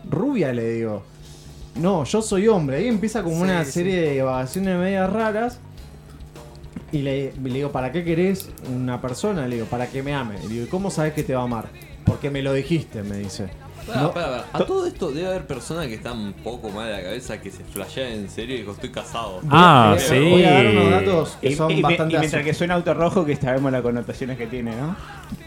Rubia, 0.09 0.51
le 0.53 0.69
digo. 0.73 1.03
No, 1.75 2.03
yo 2.03 2.21
soy 2.21 2.47
hombre. 2.47 2.77
Ahí 2.77 2.87
empieza 2.87 3.23
como 3.23 3.37
Sí, 3.37 3.41
una 3.43 3.65
sí. 3.65 3.71
serie 3.71 3.99
de 4.01 4.11
divagaciones 4.13 4.77
medias 4.77 5.11
raras. 5.11 5.59
Y 6.91 6.99
le, 6.99 7.33
le 7.43 7.53
digo, 7.53 7.71
¿para 7.71 7.91
qué 7.91 8.03
querés 8.03 8.49
una 8.71 9.01
persona? 9.01 9.47
Le 9.47 9.55
digo, 9.55 9.67
para 9.67 9.87
que 9.87 10.03
me 10.03 10.13
ame. 10.13 10.37
Le 10.39 10.47
digo, 10.47 10.65
¿y 10.65 10.67
cómo 10.67 10.91
sabes 10.91 11.13
que 11.13 11.23
te 11.23 11.33
va 11.33 11.41
a 11.41 11.45
amar? 11.45 11.69
Porque 12.05 12.29
me 12.29 12.41
lo 12.43 12.53
dijiste, 12.53 13.01
me 13.01 13.17
dice. 13.17 13.47
Pará, 13.87 14.01
No. 14.01 14.13
pará, 14.13 14.27
pará. 14.29 14.45
A 14.53 14.65
todo 14.65 14.85
esto 14.87 15.11
debe 15.11 15.27
haber 15.27 15.45
personas 15.45 15.87
que 15.87 15.95
están 15.95 16.17
un 16.17 16.33
poco 16.33 16.69
mal 16.69 16.87
de 16.87 16.93
la 16.93 17.03
cabeza 17.03 17.41
que 17.41 17.51
se 17.51 17.63
flashean 17.63 18.11
en 18.13 18.29
serio 18.29 18.55
y 18.55 18.59
digo, 18.59 18.71
estoy 18.73 18.91
casado. 18.91 19.41
Ah, 19.49 19.95
Voy 19.95 19.97
a- 20.03 20.07
sí. 20.07 20.29
Voy 20.29 20.43
a 20.45 20.51
dar 20.53 20.65
unos 20.67 20.89
datos 20.91 21.37
que 21.41 21.49
Y, 21.49 21.55
son 21.55 21.71
y- 21.71 21.75
y 21.75 21.81
bastante 21.81 22.17
mientras 22.17 22.43
que 22.43 22.53
suena 22.53 22.75
auto 22.75 22.93
rojo, 22.93 23.25
que 23.25 23.35
sabemos 23.35 23.71
las 23.71 23.81
connotaciones 23.81 24.37
que 24.37 24.47
tiene, 24.47 24.75
¿no? 24.75 24.95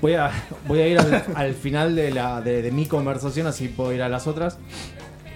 Voy 0.03 0.15
a, 0.15 0.31
voy 0.67 0.81
a 0.81 0.89
ir 0.89 0.99
al, 0.99 1.25
al 1.35 1.55
final 1.55 1.95
de, 1.97 2.11
la, 2.11 2.41
de, 2.41 2.63
de 2.63 2.71
mi 2.73 2.87
conversación, 2.87 3.47
así 3.47 3.69
puedo 3.69 3.93
ir 3.93 4.03
a 4.03 4.09
las 4.09 4.27
otras. 4.27 4.59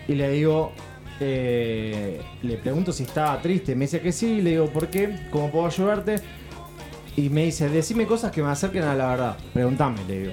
Y 0.08 0.14
le 0.14 0.28
digo, 0.30 0.72
eh, 1.20 2.20
le 2.42 2.56
pregunto 2.56 2.92
si 2.92 3.04
estaba 3.04 3.40
triste. 3.40 3.74
Me 3.76 3.84
dice 3.84 4.00
que 4.00 4.12
sí. 4.12 4.40
Le 4.42 4.50
digo, 4.50 4.66
¿por 4.66 4.88
qué? 4.88 5.26
¿Cómo 5.30 5.50
puedo 5.50 5.66
ayudarte? 5.66 6.16
Y 7.16 7.28
me 7.28 7.44
dice, 7.44 7.68
decime 7.68 8.06
cosas 8.06 8.32
que 8.32 8.42
me 8.42 8.50
acerquen 8.50 8.82
a 8.84 8.94
la 8.94 9.06
verdad. 9.08 9.36
Preguntame, 9.54 9.98
le 10.08 10.20
digo. 10.20 10.32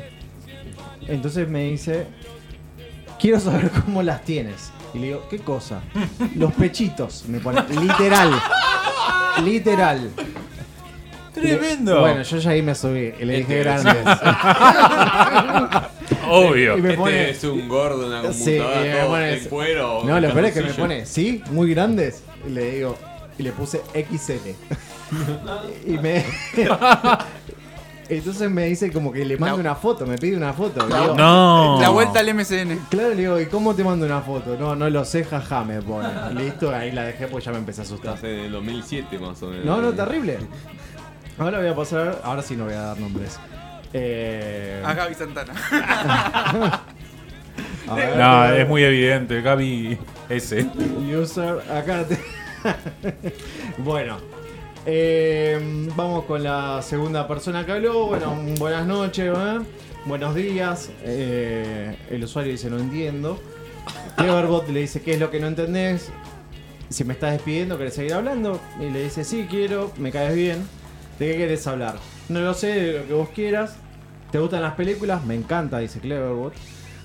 Entonces 1.07 1.47
me 1.47 1.63
dice, 1.65 2.05
quiero 3.19 3.39
saber 3.39 3.69
cómo 3.85 4.01
las 4.03 4.23
tienes. 4.23 4.71
Y 4.93 4.99
le 4.99 5.07
digo, 5.07 5.27
¿qué 5.29 5.39
cosa? 5.39 5.81
Los 6.35 6.53
pechitos, 6.53 7.25
me 7.27 7.39
pone. 7.39 7.61
Literal. 7.69 8.31
Literal. 9.43 10.09
Tremendo. 11.33 11.99
Bueno, 12.01 12.23
yo 12.23 12.37
ya 12.37 12.49
ahí 12.51 12.61
me 12.63 12.73
subí 12.73 13.13
y 13.19 13.25
le 13.25 13.37
dije 13.37 13.59
Este- 13.59 13.63
grandes. 13.63 13.97
Obvio. 16.29 16.77
Y 16.77 16.81
me 16.81 16.89
este 16.89 16.97
pone- 16.97 17.29
es 17.29 17.43
un 17.43 17.67
gordo, 17.67 18.07
una 18.07 18.21
Sí, 18.33 18.57
computadora, 18.57 18.81
y 18.85 18.89
me 18.89 18.95
todo 18.99 19.09
pone- 19.09 19.33
en 19.37 19.45
cuero. 19.45 20.01
No, 20.03 20.19
lo 20.19 20.33
peor 20.33 20.45
es 20.45 20.53
que 20.53 20.61
me 20.61 20.73
pone, 20.73 21.05
¿sí? 21.05 21.43
Muy 21.51 21.69
grandes. 21.73 22.23
Y 22.45 22.49
le 22.49 22.71
digo, 22.71 22.97
y 23.37 23.43
le 23.43 23.51
puse 23.51 23.81
XL. 23.93 24.55
y 25.85 25.97
me. 25.99 26.25
Entonces 28.09 28.49
me 28.49 28.65
dice 28.65 28.91
como 28.91 29.11
que 29.11 29.25
le 29.25 29.37
mando 29.37 29.57
La- 29.57 29.61
una 29.61 29.75
foto, 29.75 30.05
me 30.05 30.17
pide 30.17 30.37
una 30.37 30.53
foto. 30.53 30.85
Digo, 30.85 31.15
No. 31.15 31.77
La 31.81 31.89
vuelta 31.89 32.19
al 32.19 32.29
MCN. 32.33 32.79
Claro, 32.89 33.09
le 33.09 33.15
digo, 33.15 33.39
¿y 33.39 33.47
cómo 33.47 33.75
te 33.75 33.83
mando 33.83 34.05
una 34.05 34.21
foto? 34.21 34.55
No, 34.59 34.75
no 34.75 34.89
lo 34.89 35.03
sé, 35.05 35.23
jaja, 35.25 35.63
me 35.63 35.81
pone. 35.81 36.07
Listo, 36.33 36.73
ahí 36.73 36.91
la 36.91 37.03
dejé 37.03 37.27
pues 37.27 37.43
ya 37.45 37.51
me 37.51 37.57
empecé 37.57 37.81
a 37.81 37.83
asustar. 37.83 38.17
El 38.23 38.51
2007 38.51 39.19
más 39.19 39.41
o 39.43 39.47
menos. 39.47 39.65
No, 39.65 39.81
no, 39.81 39.91
terrible. 39.93 40.37
Ahora 41.37 41.59
voy 41.59 41.67
a 41.67 41.75
pasar, 41.75 42.21
ahora 42.23 42.41
sí 42.41 42.55
no 42.55 42.65
voy 42.65 42.73
a 42.73 42.81
dar 42.81 42.99
nombres. 42.99 43.39
Eh, 43.93 44.81
A 44.85 44.93
Gaby 44.93 45.13
Santana. 45.13 45.53
A 47.89 47.93
ver, 47.95 48.17
No, 48.17 48.45
es 48.53 48.67
muy 48.67 48.83
evidente. 48.83 49.41
Gaby 49.41 49.97
ese. 50.29 50.67
User, 51.15 51.59
acá 51.71 52.03
te- 52.05 52.19
bueno, 53.77 54.17
eh, 54.85 55.59
vamos 55.95 56.25
con 56.25 56.43
la 56.43 56.81
segunda 56.81 57.27
persona 57.27 57.65
que 57.65 57.73
habló. 57.73 58.07
Bueno, 58.07 58.37
buenas 58.57 58.85
noches, 58.85 59.33
¿eh? 59.35 59.59
buenos 60.05 60.35
días. 60.35 60.89
Eh, 61.03 61.97
el 62.09 62.23
usuario 62.23 62.51
dice 62.51 62.69
no 62.69 62.79
entiendo. 62.79 63.39
Cleverbot 64.17 64.67
le 64.69 64.81
dice 64.81 65.01
qué 65.01 65.13
es 65.13 65.19
lo 65.19 65.29
que 65.29 65.39
no 65.39 65.47
entendés. 65.47 66.09
Si 66.89 67.03
me 67.03 67.13
estás 67.13 67.33
despidiendo, 67.33 67.77
¿querés 67.77 67.95
seguir 67.95 68.13
hablando? 68.13 68.59
Y 68.79 68.89
le 68.89 69.03
dice 69.03 69.23
sí 69.23 69.47
quiero, 69.49 69.91
me 69.97 70.11
caes 70.11 70.35
bien. 70.35 70.67
¿De 71.19 71.31
qué 71.31 71.37
querés 71.37 71.67
hablar? 71.67 71.95
No 72.29 72.39
lo 72.41 72.53
sé, 72.53 72.67
de 72.67 72.99
lo 72.99 73.07
que 73.07 73.13
vos 73.13 73.29
quieras. 73.29 73.75
¿Te 74.31 74.39
gustan 74.39 74.61
las 74.61 74.73
películas? 74.75 75.25
Me 75.25 75.35
encanta, 75.35 75.79
dice 75.79 75.99
Cleverbot. 75.99 76.53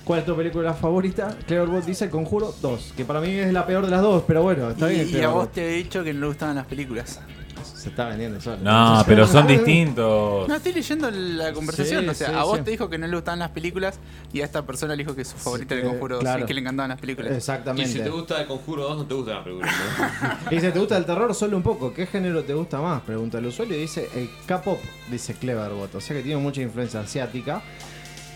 ¿Cuál 0.05 0.21
es 0.21 0.27
tu 0.27 0.37
película 0.37 0.75
favorita? 0.75 1.37
Cleverbot 1.47 1.85
dice 1.85 2.07
El 2.07 2.11
Conjuro 2.11 2.53
2, 2.61 2.95
que 2.97 3.05
para 3.05 3.21
mí 3.21 3.29
es 3.31 3.53
la 3.53 3.65
peor 3.67 3.85
de 3.85 3.91
las 3.93 4.03
dos, 4.03 4.25
pero 4.27 4.43
bueno, 4.43 4.71
está 4.71 4.93
y, 4.93 5.05
bien. 5.05 5.21
y 5.21 5.25
a 5.25 5.29
vos 5.29 5.53
te 5.53 5.65
he 5.65 5.77
dicho 5.77 6.03
que 6.03 6.13
no 6.13 6.21
le 6.21 6.27
gustaban 6.27 6.57
las 6.57 6.67
películas. 6.67 7.21
Se 7.67 7.89
está 7.89 8.09
vendiendo 8.09 8.41
solo. 8.41 8.59
No, 8.63 9.03
pero 9.07 9.27
son 9.27 9.47
distintos. 9.49 10.49
No, 10.49 10.55
estoy 10.55 10.73
leyendo 10.73 11.11
la 11.11 11.53
conversación. 11.53 12.05
Sí, 12.05 12.09
o 12.09 12.15
sea, 12.15 12.29
sí, 12.29 12.35
a 12.35 12.45
vos 12.45 12.59
sí. 12.59 12.65
te 12.65 12.71
dijo 12.71 12.89
que 12.89 12.99
no 12.99 13.07
le 13.07 13.15
gustaban 13.15 13.39
las 13.39 13.51
películas 13.51 13.99
y 14.33 14.41
a 14.41 14.45
esta 14.45 14.65
persona 14.65 14.95
le 14.95 15.03
dijo 15.05 15.15
que 15.15 15.25
su 15.25 15.37
favorita 15.37 15.75
era 15.75 15.83
eh, 15.83 15.87
el 15.87 15.91
Conjuro 15.93 16.17
2 16.17 16.23
claro. 16.23 16.45
y 16.45 16.47
que 16.47 16.55
le 16.55 16.61
encantaban 16.61 16.91
las 16.91 17.01
películas. 17.01 17.33
Y 17.33 17.37
Exactamente. 17.37 17.91
si 17.91 18.01
te 18.01 18.11
gusta 18.11 18.41
el 18.41 18.47
Conjuro 18.47 18.83
2, 18.85 18.97
no 18.99 19.07
te 19.07 19.15
gusta 19.15 19.35
la 19.35 19.45
película. 19.45 19.73
¿no? 19.73 20.51
Y 20.51 20.55
dice, 20.57 20.73
¿te 20.73 20.79
gusta 20.79 20.97
el 20.97 21.05
terror? 21.05 21.35
Solo 21.35 21.57
un 21.57 21.63
poco. 21.63 21.93
¿Qué 21.95 22.07
género 22.07 22.43
te 22.45 22.55
gusta 22.55 22.81
más? 22.81 23.03
Pregunta 23.03 23.39
el 23.39 23.47
usuario 23.47 23.77
y 23.77 23.81
dice 23.81 24.09
el 24.15 24.31
K-pop, 24.47 24.79
dice 25.11 25.35
Cleverbot. 25.35 25.95
O 25.95 26.01
sea 26.01 26.17
que 26.17 26.23
tiene 26.23 26.41
mucha 26.41 26.61
influencia 26.61 27.01
asiática. 27.01 27.63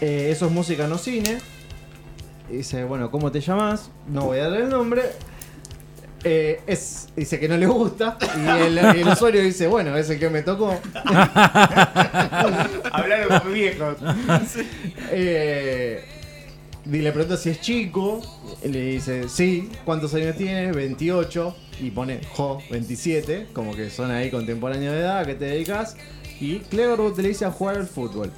Eh, 0.01 0.29
eso 0.31 0.47
es 0.47 0.53
música, 0.53 0.87
no 0.87 0.99
cine. 0.99 1.39
Y 2.49 2.59
dice, 2.59 2.85
bueno, 2.85 3.11
¿cómo 3.11 3.33
te 3.33 3.41
llamas? 3.41 3.91
No 4.07 4.27
voy 4.27 4.39
a 4.39 4.45
darle 4.45 4.65
el 4.65 4.69
nombre. 4.69 5.03
Eh, 6.29 6.61
es, 6.67 7.07
dice 7.15 7.39
que 7.39 7.49
no 7.49 7.57
le 7.57 7.67
gusta. 7.67 8.19
Y 8.37 8.49
el, 8.99 9.07
usuario 9.07 9.41
dice, 9.43 9.69
bueno, 9.69 9.97
es 9.97 10.11
el 10.11 10.19
que 10.19 10.29
me 10.29 10.43
tocó. 10.43 10.77
Hablaron 12.93 13.39
como 13.39 13.53
viejos. 13.53 13.97
Eh, 15.13 16.05
y 16.85 16.99
le 16.99 17.13
pregunta 17.13 17.37
si 17.37 17.51
es 17.51 17.61
chico. 17.61 18.21
Y 18.65 18.69
le 18.69 18.81
dice, 18.87 19.29
sí. 19.29 19.71
¿Cuántos 19.85 20.13
años 20.15 20.37
tiene? 20.37 20.73
28. 20.73 21.57
Y 21.83 21.93
pone, 21.93 22.19
jo, 22.33 22.61
27. 22.73 23.47
Como 23.53 23.77
que 23.77 23.89
son 23.89 24.11
ahí 24.11 24.29
contemporáneos 24.29 24.95
de 24.95 25.01
edad. 25.03 25.21
¿A 25.21 25.25
qué 25.27 25.37
te 25.37 25.45
dedicas? 25.45 25.97
Y 26.41 26.59
Cleverbot 26.59 27.17
le 27.19 27.29
dice 27.29 27.45
a 27.45 27.53
jugar 27.53 27.77
al 27.77 27.87
fútbol. 27.87 28.33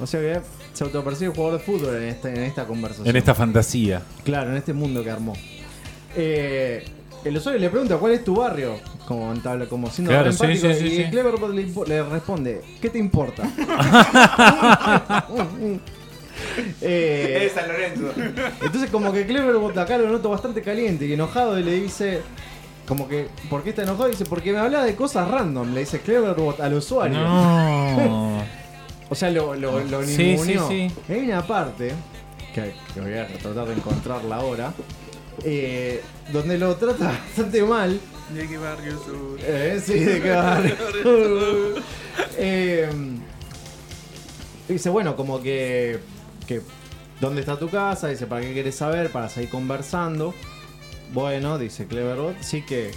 O 0.00 0.06
sea 0.06 0.20
que 0.20 0.40
se 0.72 0.84
autopercibe 0.84 1.34
jugador 1.34 1.58
de 1.58 1.64
fútbol 1.66 1.96
en 1.96 2.04
esta, 2.04 2.30
en 2.30 2.44
esta 2.44 2.64
conversación. 2.64 3.06
En 3.06 3.16
esta 3.16 3.34
fantasía. 3.34 4.00
Claro, 4.24 4.52
en 4.52 4.56
este 4.56 4.72
mundo 4.72 5.04
que 5.04 5.10
armó. 5.10 5.34
Eh, 6.16 6.82
el 7.28 7.36
usuario 7.36 7.60
le 7.60 7.70
pregunta 7.70 7.96
cuál 7.96 8.12
es 8.12 8.24
tu 8.24 8.36
barrio, 8.36 8.74
como, 9.06 9.32
como 9.68 9.90
siendo 9.90 10.10
Claro, 10.12 10.32
sí, 10.32 10.44
empático, 10.44 10.68
sí, 10.74 10.80
sí, 10.80 10.86
y 10.86 10.96
sí. 11.04 11.10
Cleverbot 11.10 11.52
le, 11.52 11.66
le 11.86 12.02
responde, 12.02 12.62
¿qué 12.80 12.90
te 12.90 12.98
importa? 12.98 13.42
Eh, 16.82 17.44
Es 17.46 17.52
San 17.52 17.66
Lorenzo. 17.68 18.12
entonces 18.62 18.90
como 18.90 19.12
que 19.12 19.26
Cleverbot 19.26 19.76
acá 19.78 19.96
lo 19.98 20.08
noto 20.08 20.28
bastante 20.30 20.60
caliente 20.62 21.06
y 21.06 21.12
enojado 21.14 21.58
y 21.58 21.62
le 21.62 21.72
dice, 21.80 22.20
como 22.86 23.08
que, 23.08 23.28
¿por 23.48 23.62
qué 23.62 23.70
está 23.70 23.82
enojado? 23.82 24.08
dice, 24.08 24.26
porque 24.26 24.52
me 24.52 24.58
habla 24.58 24.84
de 24.84 24.94
cosas 24.94 25.28
random, 25.30 25.72
le 25.72 25.80
dice 25.80 26.00
Cleverbot 26.00 26.60
al 26.60 26.74
usuario. 26.74 27.18
No. 27.18 28.42
O 29.08 29.14
sea, 29.14 29.30
lo, 29.30 29.54
lo, 29.54 29.78
lo 29.84 30.02
Sí, 30.02 30.36
sí, 30.36 30.56
sí. 30.66 30.90
Hay 31.08 31.20
una 31.30 31.46
parte, 31.46 31.92
que, 32.52 32.74
que 32.92 33.00
voy 33.00 33.14
a 33.14 33.28
tratar 33.38 33.64
de 33.66 33.74
encontrarla 33.74 34.34
ahora, 34.34 34.72
eh, 35.44 36.02
donde 36.32 36.58
lo 36.58 36.76
trata 36.76 37.06
bastante 37.28 37.62
mal. 37.62 38.00
¿De 38.34 38.48
qué 38.48 38.58
barrio 38.58 38.92
sos? 38.98 39.40
Eh, 39.40 39.80
sí, 39.84 40.00
de 40.00 40.22
qué 40.22 40.30
barrio. 40.30 40.74
Eh, 42.38 42.88
dice, 44.68 44.90
bueno, 44.90 45.16
como 45.16 45.42
que, 45.42 46.00
que. 46.46 46.60
¿Dónde 47.20 47.40
está 47.40 47.58
tu 47.58 47.68
casa? 47.70 48.08
Dice, 48.08 48.26
¿para 48.26 48.42
qué 48.42 48.52
quieres 48.52 48.74
saber? 48.74 49.10
Para 49.10 49.28
seguir 49.28 49.48
conversando. 49.48 50.34
Bueno, 51.12 51.58
dice 51.58 51.86
Cleverbot, 51.86 52.40
sí 52.42 52.62
que. 52.62 52.90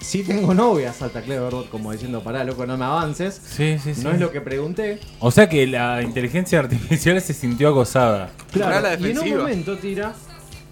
Sí 0.00 0.22
tengo 0.22 0.54
novia, 0.54 0.92
salta 0.92 1.22
Cleverbot, 1.22 1.70
como 1.70 1.90
diciendo, 1.90 2.22
pará, 2.22 2.44
loco, 2.44 2.66
no 2.66 2.76
me 2.76 2.84
avances. 2.84 3.40
Sí, 3.44 3.78
sí, 3.82 3.94
sí. 3.94 4.02
No 4.02 4.10
es 4.10 4.20
lo 4.20 4.30
que 4.30 4.40
pregunté. 4.40 5.00
O 5.18 5.30
sea 5.30 5.48
que 5.48 5.66
la 5.66 6.02
inteligencia 6.02 6.58
artificial 6.58 7.20
se 7.20 7.32
sintió 7.32 7.70
acosada. 7.70 8.30
Claro, 8.52 8.80
la 8.80 8.94
y 8.94 9.10
en 9.10 9.18
un 9.18 9.36
momento 9.38 9.78
tira 9.78 10.14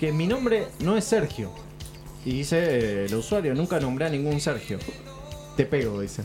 que 0.02 0.10
mi 0.10 0.26
nombre 0.26 0.66
no 0.80 0.96
es 0.96 1.04
Sergio. 1.04 1.52
Y 2.24 2.32
dice 2.32 2.58
eh, 2.58 3.04
el 3.04 3.14
usuario, 3.14 3.54
nunca 3.54 3.78
nombré 3.78 4.06
a 4.06 4.08
ningún 4.08 4.40
Sergio. 4.40 4.80
Te 5.56 5.64
pego, 5.64 6.00
dice. 6.00 6.24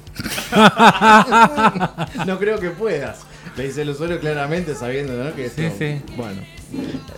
no 2.25 2.39
creo 2.39 2.59
que 2.59 2.71
puedas. 2.71 3.19
Le 3.55 3.67
dice 3.67 3.83
el 3.83 3.91
usuario 3.91 4.19
claramente 4.19 4.73
sabiendo, 4.73 5.23
¿no? 5.23 5.31
Que 5.35 5.45
esto, 5.45 5.61
Sí, 5.61 5.69
sí. 5.77 6.01
Bueno, 6.15 6.41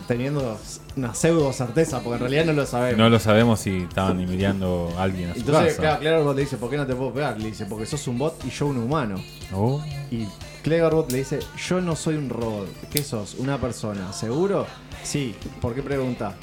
teniendo 0.06 0.60
una 0.98 1.16
pseudo 1.16 1.54
certeza, 1.54 2.02
porque 2.02 2.16
en 2.16 2.20
realidad 2.20 2.44
no 2.44 2.52
lo 2.52 2.66
sabemos. 2.66 2.98
No 2.98 3.10
lo 3.10 3.20
sabemos 3.20 3.62
si 3.62 3.84
estaban 3.84 4.20
enviando 4.20 4.94
a 4.98 5.04
alguien 5.04 5.30
a 5.30 5.36
su 5.36 5.40
Entonces, 5.40 5.76
casa. 5.76 5.80
claro, 5.80 6.00
Cleverbot 6.02 6.36
le 6.36 6.42
dice, 6.42 6.58
¿por 6.58 6.70
qué 6.70 6.76
no 6.76 6.86
te 6.86 6.94
puedo 6.94 7.14
pegar? 7.14 7.40
Le 7.40 7.48
dice, 7.48 7.68
porque 7.68 7.86
sos 7.86 8.06
un 8.10 8.18
bot 8.18 8.44
y 8.44 8.50
yo 8.50 8.68
un 8.68 8.80
humano. 8.80 9.16
Oh. 9.56 9.82
Y 10.12 10.28
Cleverbot 10.64 11.12
le 11.12 11.20
dice, 11.20 11.40
yo 11.68 11.82
no 11.82 11.96
soy 11.96 12.16
un 12.16 12.30
robot. 12.30 12.68
¿Qué 12.92 13.04
sos? 13.04 13.36
¿Una 13.36 13.58
persona? 13.60 14.12
¿Seguro? 14.14 14.66
Sí. 15.04 15.36
¿Por 15.62 15.74
qué 15.74 15.82
pregunta? 15.82 16.36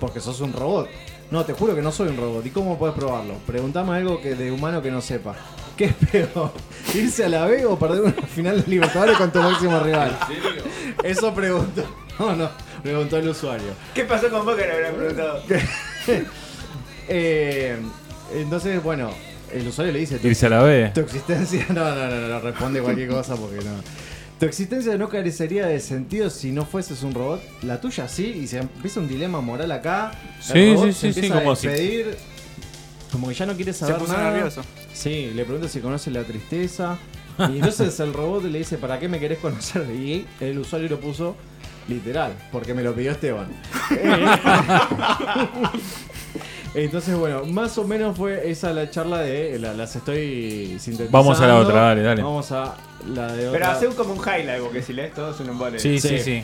Porque 0.00 0.20
sos 0.20 0.40
un 0.40 0.52
robot. 0.52 0.88
No, 1.30 1.44
te 1.44 1.52
juro 1.52 1.74
que 1.74 1.82
no 1.82 1.90
soy 1.90 2.08
un 2.08 2.16
robot. 2.16 2.46
¿Y 2.46 2.50
cómo 2.50 2.78
puedes 2.78 2.94
probarlo? 2.94 3.34
Preguntame 3.46 3.96
algo 3.96 4.20
que 4.20 4.34
de 4.34 4.52
humano 4.52 4.80
que 4.82 4.90
no 4.90 5.00
sepa. 5.00 5.34
¿Qué 5.76 5.86
es 5.86 5.94
peor? 6.10 6.52
¿Irse 6.94 7.24
a 7.24 7.28
la 7.28 7.46
B 7.46 7.66
o 7.66 7.78
perder 7.78 8.02
una 8.02 8.12
final 8.26 8.62
de 8.62 8.70
Libertadores 8.70 9.16
con 9.18 9.32
tu 9.32 9.40
máximo 9.40 9.80
rival? 9.80 10.16
Eso 11.02 11.34
preguntó. 11.34 11.82
No, 12.16 12.36
no. 12.36 12.48
Preguntó 12.80 13.16
el 13.16 13.28
usuario. 13.28 13.72
¿Qué 13.92 14.04
pasó 14.04 14.30
con 14.30 14.44
Boca? 14.44 14.64
Le 14.64 14.72
habrán 14.72 14.94
preguntado. 14.94 15.42
Eh, 17.08 17.76
entonces, 18.32 18.82
bueno, 18.82 19.10
el 19.54 19.68
usuario 19.68 19.92
le 19.92 20.00
dice... 20.00 20.18
"Tu 20.18 20.28
Irse 20.28 20.46
a 20.46 20.50
la 20.50 20.62
B. 20.62 20.90
Tu 20.94 21.00
existencia, 21.00 21.66
no, 21.70 21.94
no, 21.94 22.06
no, 22.08 22.28
no, 22.28 22.40
responde 22.40 22.80
cualquier 22.82 23.08
cosa 23.08 23.36
porque 23.36 23.56
no. 23.56 23.72
Tu 24.38 24.46
existencia 24.46 24.96
no 24.98 25.08
carecería 25.08 25.66
de 25.66 25.78
sentido 25.80 26.28
si 26.28 26.50
no 26.50 26.66
fueses 26.66 27.02
un 27.02 27.14
robot. 27.14 27.40
La 27.62 27.80
tuya 27.80 28.08
sí, 28.08 28.26
y 28.42 28.46
se 28.48 28.58
empieza 28.58 29.00
un 29.00 29.08
dilema 29.08 29.40
moral 29.40 29.70
acá. 29.72 30.12
El 30.38 30.42
Sí, 30.42 30.74
robot 30.74 30.86
sí, 30.88 30.92
se 30.92 31.00
sí, 31.00 31.06
empieza 31.20 31.38
a 31.38 31.42
como 31.42 31.56
si- 31.56 31.68
despedir, 31.68 32.16
Como 33.12 33.28
que 33.28 33.34
ya 33.34 33.46
no 33.46 33.54
quiere 33.54 33.72
Se 33.72 33.80
saber 33.80 33.96
puso 33.98 34.12
nada. 34.12 34.32
nervioso. 34.32 34.62
Sí, 34.92 35.30
le 35.34 35.44
pregunta 35.44 35.68
si 35.68 35.80
conoce 35.80 36.10
la 36.10 36.24
tristeza. 36.24 36.98
Y 37.38 37.56
entonces 37.56 37.98
el 38.00 38.12
robot 38.12 38.44
le 38.44 38.58
dice, 38.58 38.76
¿para 38.78 38.98
qué 38.98 39.08
me 39.08 39.18
querés 39.20 39.38
conocer? 39.38 39.86
Y 39.90 40.26
el 40.40 40.58
usuario 40.58 40.88
lo 40.88 41.00
puso 41.00 41.36
literal, 41.88 42.32
porque 42.50 42.74
me 42.74 42.82
lo 42.82 42.94
pidió 42.94 43.12
Esteban. 43.12 43.46
Entonces, 46.74 47.14
bueno, 47.16 47.44
más 47.44 47.78
o 47.78 47.84
menos 47.84 48.16
fue 48.16 48.50
esa 48.50 48.72
la 48.72 48.90
charla 48.90 49.18
de. 49.20 49.58
la- 49.60 49.74
las 49.74 49.94
estoy 49.94 50.76
sintetizando. 50.80 51.10
Vamos 51.16 51.40
a 51.40 51.46
la 51.46 51.56
otra, 51.58 51.80
dale, 51.82 52.02
dale. 52.02 52.22
Vamos 52.22 52.50
a 52.50 52.74
la 53.06 53.28
de 53.32 53.36
Pero 53.44 53.50
otra. 53.52 53.72
hace 53.72 53.86
un- 53.86 53.94
como 53.94 54.14
un 54.14 54.18
highlight, 54.20 54.60
porque 54.62 54.82
si 54.82 54.92
lees 54.92 55.14
todo 55.14 55.30
es 55.30 55.38
un 55.40 55.48
embole. 55.50 55.78
Sí, 55.78 56.00
sí, 56.00 56.08
Sí. 56.18 56.18
sí. 56.18 56.42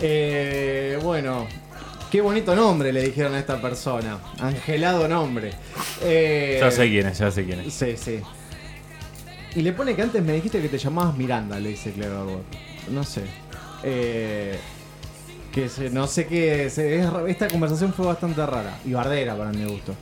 Eh, 0.00 0.98
bueno, 1.02 1.46
qué 2.10 2.20
bonito 2.20 2.54
nombre 2.54 2.92
le 2.92 3.02
dijeron 3.02 3.34
a 3.34 3.38
esta 3.38 3.60
persona. 3.60 4.18
Angelado 4.40 5.08
nombre. 5.08 5.50
Eh, 6.02 6.58
Ya 6.60 6.70
sé 6.70 6.88
quién 6.88 7.06
es, 7.06 7.18
ya 7.18 7.30
sé 7.30 7.44
quién 7.44 7.60
es. 7.60 7.72
Sí, 7.74 7.96
sí. 7.96 8.20
Y 9.56 9.62
le 9.62 9.72
pone 9.72 9.94
que 9.96 10.02
antes 10.02 10.22
me 10.22 10.34
dijiste 10.34 10.60
que 10.60 10.68
te 10.68 10.78
llamabas 10.78 11.16
Miranda, 11.16 11.58
le 11.58 11.70
dice 11.70 11.92
Cleverbot. 11.92 12.42
No 12.90 13.02
sé. 13.04 13.22
Eh, 13.82 14.58
que 15.58 15.68
se- 15.68 15.90
no 15.90 16.06
sé 16.06 16.26
qué. 16.26 16.70
se- 16.70 17.00
es- 17.00 17.08
esta 17.28 17.48
conversación 17.48 17.92
fue 17.92 18.06
bastante 18.06 18.44
rara 18.46 18.78
y 18.84 18.92
bardera 18.92 19.36
para 19.36 19.50
mi 19.50 19.64
gusto. 19.64 19.94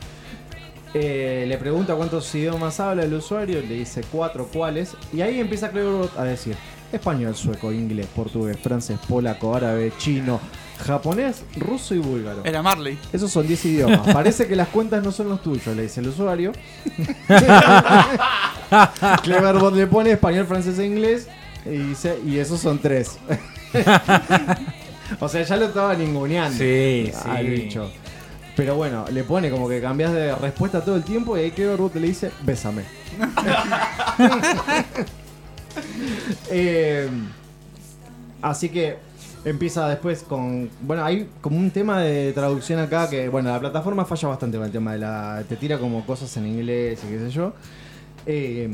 Eh, 0.94 1.44
le 1.48 1.56
pregunta 1.58 1.94
cuántos 1.94 2.32
idiomas 2.34 2.78
habla 2.80 3.04
el 3.04 3.12
usuario, 3.14 3.60
le 3.60 3.74
dice 3.74 4.02
cuatro 4.10 4.48
cuáles, 4.52 4.94
y 5.12 5.20
ahí 5.22 5.40
empieza 5.40 5.70
Cleverbot 5.70 6.16
a 6.18 6.24
decir 6.24 6.56
español, 6.92 7.34
sueco, 7.34 7.72
inglés, 7.72 8.06
portugués, 8.14 8.56
francés, 8.62 8.98
polaco, 9.08 9.54
árabe, 9.54 9.92
chino, 9.98 10.40
japonés, 10.86 11.42
ruso 11.56 11.94
y 11.94 11.98
búlgaro. 11.98 12.42
Era 12.44 12.62
Marley. 12.62 12.98
Esos 13.12 13.30
son 13.30 13.46
10 13.46 13.62
idiomas. 13.64 14.00
Parece 14.14 14.46
que 14.46 14.56
las 14.56 14.68
cuentas 14.68 15.02
no 15.02 15.10
son 15.12 15.28
los 15.28 15.42
tuyos, 15.42 15.74
le 15.76 15.82
dice 15.82 16.00
el 16.00 16.08
usuario. 16.08 16.52
Cleverbot 19.22 19.74
le 19.74 19.86
pone 19.86 20.12
español, 20.12 20.46
francés 20.46 20.78
e 20.78 20.86
inglés 20.86 21.28
y 21.64 21.70
dice, 21.78 22.18
y 22.26 22.38
esos 22.38 22.60
son 22.60 22.78
tres. 22.78 23.18
o 25.20 25.28
sea, 25.28 25.42
ya 25.42 25.56
lo 25.56 25.66
estaba 25.66 25.94
ninguneando 25.94 26.58
Sí, 26.58 27.10
al 27.24 27.44
sí. 27.46 27.50
bicho. 27.50 27.90
Pero 28.56 28.74
bueno, 28.74 29.04
le 29.10 29.22
pone 29.24 29.50
como 29.50 29.68
que 29.68 29.80
cambias 29.80 30.12
de 30.12 30.34
respuesta 30.34 30.82
todo 30.82 30.96
el 30.96 31.04
tiempo 31.04 31.36
y 31.36 31.40
ahí 31.40 31.50
Cleverbot 31.50 31.94
le 31.96 32.08
dice, 32.08 32.30
bésame. 32.42 32.82
Eh, 36.50 37.08
así 38.40 38.70
que 38.70 38.96
Empieza 39.46 39.88
después 39.88 40.24
con. 40.24 40.68
Bueno, 40.80 41.04
hay 41.04 41.28
como 41.40 41.56
un 41.56 41.70
tema 41.70 42.00
de 42.02 42.32
traducción 42.32 42.80
acá 42.80 43.08
que, 43.08 43.28
bueno, 43.28 43.48
la 43.48 43.60
plataforma 43.60 44.04
falla 44.04 44.26
bastante 44.26 44.56
con 44.56 44.66
el 44.66 44.72
tema 44.72 44.94
de 44.94 44.98
la. 44.98 45.44
Te 45.48 45.54
tira 45.54 45.78
como 45.78 46.04
cosas 46.04 46.36
en 46.36 46.48
inglés 46.48 46.98
y 47.04 47.12
qué 47.12 47.18
sé 47.20 47.30
yo. 47.30 47.52
Eh, 48.26 48.72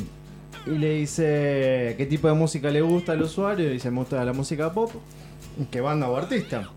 y 0.65 0.71
le 0.71 0.95
dice 0.95 1.95
qué 1.99 2.07
tipo 2.09 2.27
de 2.27 2.33
música 2.33 2.71
le 2.71 2.81
gusta 2.81 3.13
al 3.13 3.21
usuario. 3.21 3.69
Y 3.69 3.75
dice, 3.75 3.91
me 3.91 3.99
gusta 3.99 4.25
la 4.25 4.33
música 4.33 4.73
pop. 4.73 4.91
¿Qué 5.71 5.81
banda 5.81 6.09
o 6.09 6.17
artista? 6.17 6.69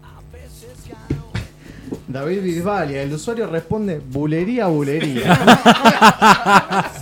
David 2.07 2.41
Bisbal 2.41 2.91
y 2.91 2.95
el 2.95 3.13
usuario 3.13 3.47
responde 3.47 3.99
bulería, 3.99 4.67
bulería. 4.67 5.39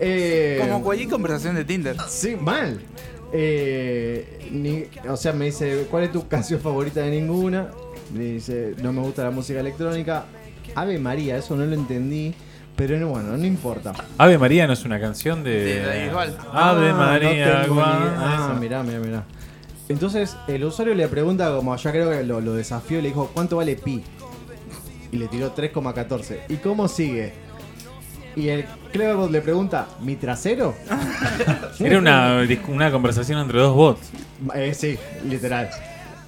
Eh, 0.00 0.58
Como 0.60 0.82
cualquier 0.82 1.08
conversación 1.10 1.54
de 1.54 1.64
Tinder. 1.64 1.96
Sí, 2.08 2.36
mal. 2.36 2.80
Eh, 3.32 4.48
ni- 4.50 4.84
o 5.08 5.16
sea, 5.16 5.32
me 5.32 5.46
dice, 5.46 5.86
¿cuál 5.90 6.04
es 6.04 6.12
tu 6.12 6.26
canción 6.26 6.60
favorita 6.60 7.00
de 7.00 7.10
ninguna? 7.10 7.68
Me 8.12 8.24
dice, 8.24 8.74
no 8.82 8.92
me 8.92 9.00
gusta 9.02 9.24
la 9.24 9.30
música 9.30 9.60
electrónica. 9.60 10.24
Ave 10.74 10.98
María, 10.98 11.36
eso 11.36 11.54
no 11.56 11.64
lo 11.66 11.74
entendí. 11.74 12.34
Pero 12.76 12.98
no, 12.98 13.08
bueno, 13.08 13.36
no 13.36 13.44
importa. 13.46 13.92
Ave 14.18 14.36
María 14.36 14.66
no 14.66 14.72
es 14.72 14.84
una 14.84 14.98
canción 14.98 15.44
de. 15.44 15.50
De 15.64 15.80
David 15.84 16.04
Bisbal. 16.06 16.38
Ave 16.52 16.88
Ah, 16.88 16.92
no 16.92 16.96
María, 16.98 17.66
guau, 17.68 17.78
Ah, 17.86 18.56
mirá, 18.60 18.82
mirá, 18.82 18.98
mirá. 18.98 19.24
Entonces, 19.88 20.36
el 20.48 20.64
usuario 20.64 20.94
le 20.94 21.08
pregunta, 21.08 21.54
como 21.54 21.76
ya 21.76 21.90
creo 21.90 22.10
que 22.10 22.22
lo, 22.22 22.40
lo 22.40 22.54
desafió, 22.54 23.00
le 23.02 23.08
dijo, 23.08 23.30
¿cuánto 23.34 23.56
vale 23.56 23.76
pi? 23.76 24.02
Y 25.12 25.16
le 25.16 25.28
tiró 25.28 25.54
3,14. 25.54 26.40
¿Y 26.48 26.56
cómo 26.56 26.88
sigue? 26.88 27.32
Y 28.36 28.48
el 28.48 28.64
Cleverbot 28.92 29.30
le 29.30 29.40
pregunta, 29.40 29.86
¿mi 30.00 30.16
trasero? 30.16 30.74
Era 31.78 31.98
una, 31.98 32.44
una 32.68 32.90
conversación 32.90 33.38
entre 33.38 33.60
dos 33.60 33.74
bots. 33.74 34.10
Eh, 34.54 34.74
sí, 34.74 34.98
literal. 35.28 35.70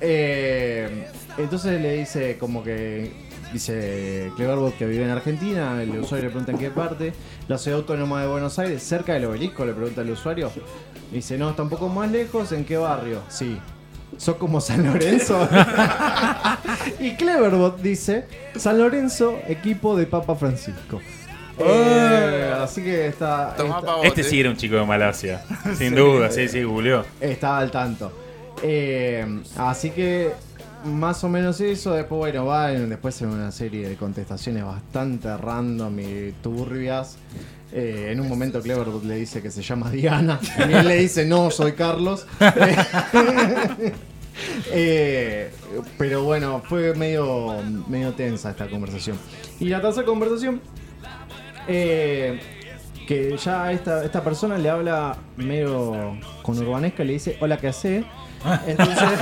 Eh, 0.00 1.08
entonces 1.38 1.80
le 1.80 1.94
dice 1.94 2.36
como 2.38 2.62
que 2.62 3.12
dice 3.52 4.30
Cleverbot 4.36 4.76
que 4.76 4.86
vive 4.86 5.04
en 5.04 5.10
Argentina, 5.10 5.82
el 5.82 5.90
usuario 5.98 6.26
le 6.26 6.30
pregunta 6.30 6.52
en 6.52 6.58
qué 6.58 6.70
parte, 6.70 7.12
la 7.48 7.58
ciudad 7.58 7.80
autónoma 7.80 8.20
de 8.20 8.28
Buenos 8.28 8.58
Aires, 8.58 8.82
cerca 8.82 9.14
del 9.14 9.24
obelisco, 9.24 9.64
le 9.64 9.72
pregunta 9.72 10.02
el 10.02 10.10
usuario. 10.10 10.50
Dice, 11.12 11.38
no, 11.38 11.50
está 11.50 11.62
un 11.62 11.68
poco 11.68 11.88
más 11.88 12.10
lejos, 12.10 12.52
¿en 12.52 12.64
qué 12.64 12.76
barrio? 12.76 13.20
Sí. 13.28 13.58
¿Sos 14.16 14.36
como 14.36 14.60
San 14.60 14.84
Lorenzo? 14.84 15.48
y 17.00 17.12
Cleverbot 17.16 17.80
dice, 17.80 18.26
San 18.56 18.78
Lorenzo, 18.78 19.38
equipo 19.46 19.96
de 19.96 20.06
Papa 20.06 20.34
Francisco. 20.36 21.00
Eh, 21.58 22.52
así 22.60 22.82
que 22.82 23.06
está, 23.08 23.54
Tomá 23.56 23.76
está- 23.76 23.86
pavote. 23.86 24.08
Este 24.08 24.22
sí 24.24 24.40
era 24.40 24.50
un 24.50 24.56
chico 24.56 24.76
de 24.76 24.84
Malasia. 24.84 25.42
Sin 25.76 25.94
duda, 25.94 26.30
sí, 26.30 26.48
sí, 26.48 26.62
googleó. 26.62 27.04
Estaba 27.20 27.58
al 27.58 27.70
tanto. 27.70 28.12
Eh, 28.62 29.42
así 29.56 29.90
que 29.90 30.32
más 30.84 31.22
o 31.24 31.28
menos 31.28 31.60
eso. 31.60 31.92
Después, 31.94 32.18
bueno, 32.18 32.46
va 32.46 32.72
en- 32.72 32.88
después 32.88 33.20
en 33.22 33.28
una 33.28 33.50
serie 33.52 33.88
de 33.88 33.96
contestaciones 33.96 34.64
bastante 34.64 35.34
random 35.36 35.98
y 36.00 36.32
turbias. 36.42 37.16
Eh, 37.72 38.10
en 38.12 38.20
un 38.20 38.28
momento 38.28 38.60
Cleverbot 38.62 39.04
le 39.04 39.16
dice 39.16 39.42
que 39.42 39.50
se 39.50 39.62
llama 39.62 39.90
Diana. 39.90 40.38
Y 40.58 40.72
él 40.72 40.86
le 40.86 40.96
dice, 40.98 41.24
no, 41.24 41.50
soy 41.50 41.72
Carlos. 41.72 42.26
Eh, 44.70 45.50
pero 45.96 46.22
bueno, 46.24 46.62
fue 46.68 46.94
medio, 46.94 47.54
medio 47.88 48.12
tensa 48.12 48.50
esta 48.50 48.68
conversación. 48.68 49.18
Y 49.60 49.66
la 49.70 49.80
tercera 49.80 50.04
conversación, 50.04 50.60
eh, 51.66 52.38
que 53.06 53.36
ya 53.36 53.72
esta, 53.72 54.04
esta 54.04 54.22
persona 54.22 54.58
le 54.58 54.68
habla 54.68 55.16
medio 55.38 56.18
con 56.42 56.58
urbanesca 56.58 57.02
y 57.02 57.06
le 57.06 57.12
dice, 57.14 57.38
hola, 57.40 57.56
¿qué 57.56 57.68
hace? 57.68 58.04
Entonces, 58.66 59.18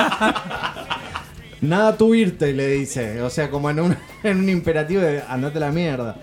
nada 1.60 1.96
tú 1.96 2.14
irte, 2.14 2.52
le 2.52 2.66
dice. 2.68 3.22
O 3.22 3.30
sea, 3.30 3.50
como 3.50 3.70
en 3.70 3.80
un, 3.80 3.96
en 4.22 4.38
un 4.38 4.48
imperativo 4.48 5.02
de 5.02 5.22
andate 5.28 5.58
a 5.58 5.60
la 5.60 5.70
mierda. 5.70 6.16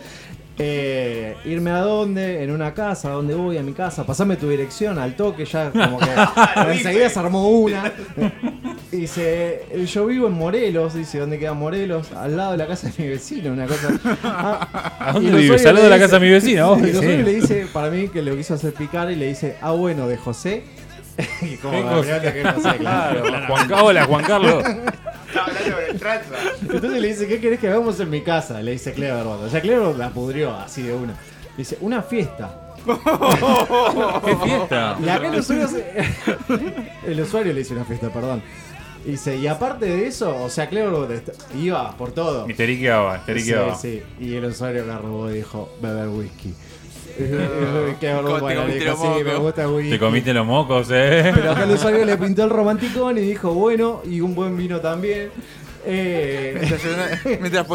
Eh, 0.63 1.36
irme 1.46 1.72
a 1.72 1.80
dónde, 1.80 2.44
en 2.44 2.51
una 2.51 2.74
casa, 2.75 3.08
a 3.10 3.13
dónde 3.13 3.34
voy, 3.34 3.58
a 3.58 3.63
mi 3.63 3.74
casa, 3.74 4.06
pasame 4.06 4.36
tu 4.36 4.47
dirección 4.47 5.00
al 5.00 5.15
toque, 5.15 5.43
ya 5.45 5.71
como 5.71 5.97
que 5.97 6.06
enseguida 6.71 7.10
se 7.10 7.19
armó 7.19 7.50
una. 7.50 7.91
Dice, 8.91 9.65
yo 9.88 10.06
vivo 10.06 10.28
en 10.28 10.34
Morelos, 10.34 10.93
dice, 10.93 11.17
¿dónde 11.17 11.39
queda 11.39 11.54
Morelos? 11.54 12.12
Al 12.12 12.38
lado 12.38 12.52
de 12.52 12.58
la 12.58 12.67
casa 12.67 12.89
de 12.89 13.04
mi 13.04 13.10
vecino, 13.10 13.52
una 13.54 13.65
cosa. 13.65 13.89
Ah, 14.24 14.93
¿A 15.00 15.13
dónde 15.13 15.30
el 15.30 15.36
vive? 15.38 15.56
usuario 15.56 15.63
Saludo 15.63 15.82
le 15.82 15.88
a 15.88 15.89
la 15.89 15.95
dice- 15.95 16.06
casa 16.08 16.19
de 16.19 16.26
mi 16.28 16.32
vecina. 16.32 16.65
vos. 16.65 16.80
y 16.82 16.93
Sí. 16.93 17.02
le 17.24 17.34
dice, 17.34 17.67
para 17.74 17.89
mí, 17.89 18.08
que 18.10 18.21
lo 18.21 18.36
quiso 18.36 18.54
hacer 18.54 18.74
picar 18.74 19.10
y 19.12 19.15
le 19.15 19.28
dice, 19.30 19.56
ah, 19.62 19.71
bueno, 19.71 20.08
de 20.08 20.17
José. 20.17 20.63
y 21.41 21.56
como 21.58 21.74
que 21.74 22.43
no 22.43 22.62
sé, 22.62 22.78
claro. 22.78 23.24
Claro, 23.24 23.45
Juan, 23.47 23.71
hola, 23.82 24.06
Juan 24.06 24.24
Carlos. 24.24 24.63
Estaba 25.32 25.48
hablando 25.48 25.76
con 25.76 25.84
el 25.86 26.00
tranza. 26.00 26.36
Entonces 26.62 27.02
le 27.02 27.08
dice, 27.08 27.28
¿qué 27.28 27.39
querés 27.39 27.60
que 27.60 27.67
hagamos 27.67 28.00
en 28.00 28.10
mi 28.10 28.22
casa? 28.22 28.62
Le 28.62 28.72
dice 28.72 28.94
Cleverbot. 28.94 29.44
O 29.44 29.50
sea, 29.50 29.62
Cleverbot 29.62 29.98
la 29.98 30.10
pudrió 30.10 30.56
así 30.56 30.82
de 30.82 30.94
una. 30.94 31.13
Dice, 31.58 31.78
una 31.82 32.02
fiesta. 32.02 32.58
¿Qué 34.26 34.36
fiesta? 34.44 34.98
Y 35.04 35.10
acá 35.10 35.28
el 35.28 35.39
usuario, 35.39 35.67
se- 35.67 35.86
el 37.12 37.20
usuario 37.22 37.54
le 37.54 37.60
dice 37.60 37.74
una 37.74 37.86
fiesta, 37.86 38.10
perdón. 38.10 38.41
Dice, 39.06 39.36
y 39.36 39.48
aparte 39.48 39.86
de 39.86 40.08
eso, 40.08 40.44
o 40.44 40.50
sea, 40.50 40.65
est- 40.65 41.30
iba 41.56 41.96
por 41.98 42.12
todo. 42.12 42.46
Misteriqueaba, 42.46 43.15
Sí, 43.15 43.20
misteriqueaba. 43.20 43.76
sí. 43.76 44.04
Y 44.20 44.36
el 44.36 44.46
usuario 44.46 44.84
agarró 44.84 45.32
y 45.32 45.38
dijo, 45.38 45.74
beber 45.82 46.08
whisky. 46.10 46.54
Te 47.25 48.55
comiste 48.55 48.86
los 48.86 48.97
mocos". 48.99 49.39
gusta 49.39 49.63
el 49.63 49.69
whisky. 49.69 49.89
Te 49.91 49.99
comiste 49.99 50.34
los 50.34 50.45
mocos, 50.45 50.88
eh. 50.91 51.31
Pero 51.34 51.51
acá 51.51 51.63
el 51.63 51.71
usuario 51.71 52.05
le 52.05 52.17
pintó 52.17 52.43
el 52.43 52.49
romanticón 52.62 53.17
y 53.17 53.21
dijo, 53.21 53.53
bueno, 53.53 54.01
y 54.05 54.21
un 54.21 54.36
buen 54.36 54.55
vino 54.57 54.79
también. 54.79 55.29
Eh, 55.86 56.57
Mientras, 56.60 57.25
mientras, 57.39 57.65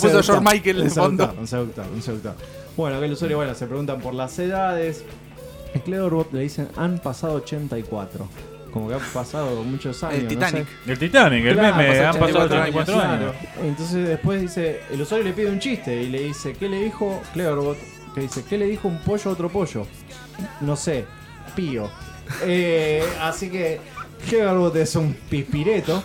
puso 0.00 0.22
seductor, 0.22 0.24
George 0.24 0.44
Michael 0.54 0.76
de 0.78 0.82
un 0.84 0.90
fondo. 0.90 1.34
Un 1.38 1.46
seductor, 1.46 1.84
un 1.94 2.02
seductor. 2.02 2.34
Bueno, 2.76 2.96
acá 2.96 3.06
el 3.06 3.12
usuario, 3.12 3.36
bueno, 3.36 3.54
se 3.54 3.66
preguntan 3.66 4.00
por 4.00 4.14
las 4.14 4.38
edades. 4.38 5.04
En 5.74 5.80
Cleverbot 5.82 6.32
le 6.32 6.40
dicen, 6.40 6.68
han 6.76 6.98
pasado 6.98 7.34
84. 7.34 8.26
Como 8.72 8.88
que 8.88 8.94
han 8.94 9.00
pasado 9.12 9.62
muchos 9.64 10.02
años. 10.04 10.18
El 10.18 10.22
no 10.24 10.28
Titanic. 10.30 10.66
sé. 10.86 10.92
El 10.92 10.98
Titanic, 10.98 11.44
el 11.44 11.54
Claro, 11.54 11.76
meme, 11.76 11.98
han 12.00 12.18
pasado 12.18 12.44
84 12.44 12.94
84 12.94 13.00
años. 13.00 13.34
Claro. 13.36 13.66
Entonces 13.68 14.08
después 14.08 14.40
dice, 14.40 14.80
el 14.92 15.00
usuario 15.02 15.26
le 15.26 15.32
pide 15.32 15.50
un 15.50 15.58
chiste 15.58 16.02
y 16.02 16.08
le 16.08 16.20
dice, 16.22 16.54
¿qué 16.58 16.68
le 16.68 16.78
dijo 16.84 17.20
Cleverbot? 17.32 17.76
Que 18.14 18.22
dice, 18.22 18.44
¿qué 18.48 18.58
le 18.58 18.66
dijo 18.66 18.88
un 18.88 18.98
pollo 18.98 19.30
a 19.30 19.32
otro 19.32 19.48
pollo? 19.48 19.86
No 20.60 20.76
sé, 20.76 21.04
pío. 21.54 21.88
Eh, 22.42 23.04
así 23.20 23.50
que 23.50 23.80
Cleverbot 24.28 24.74
es 24.76 24.96
un 24.96 25.14
pispireto 25.14 26.02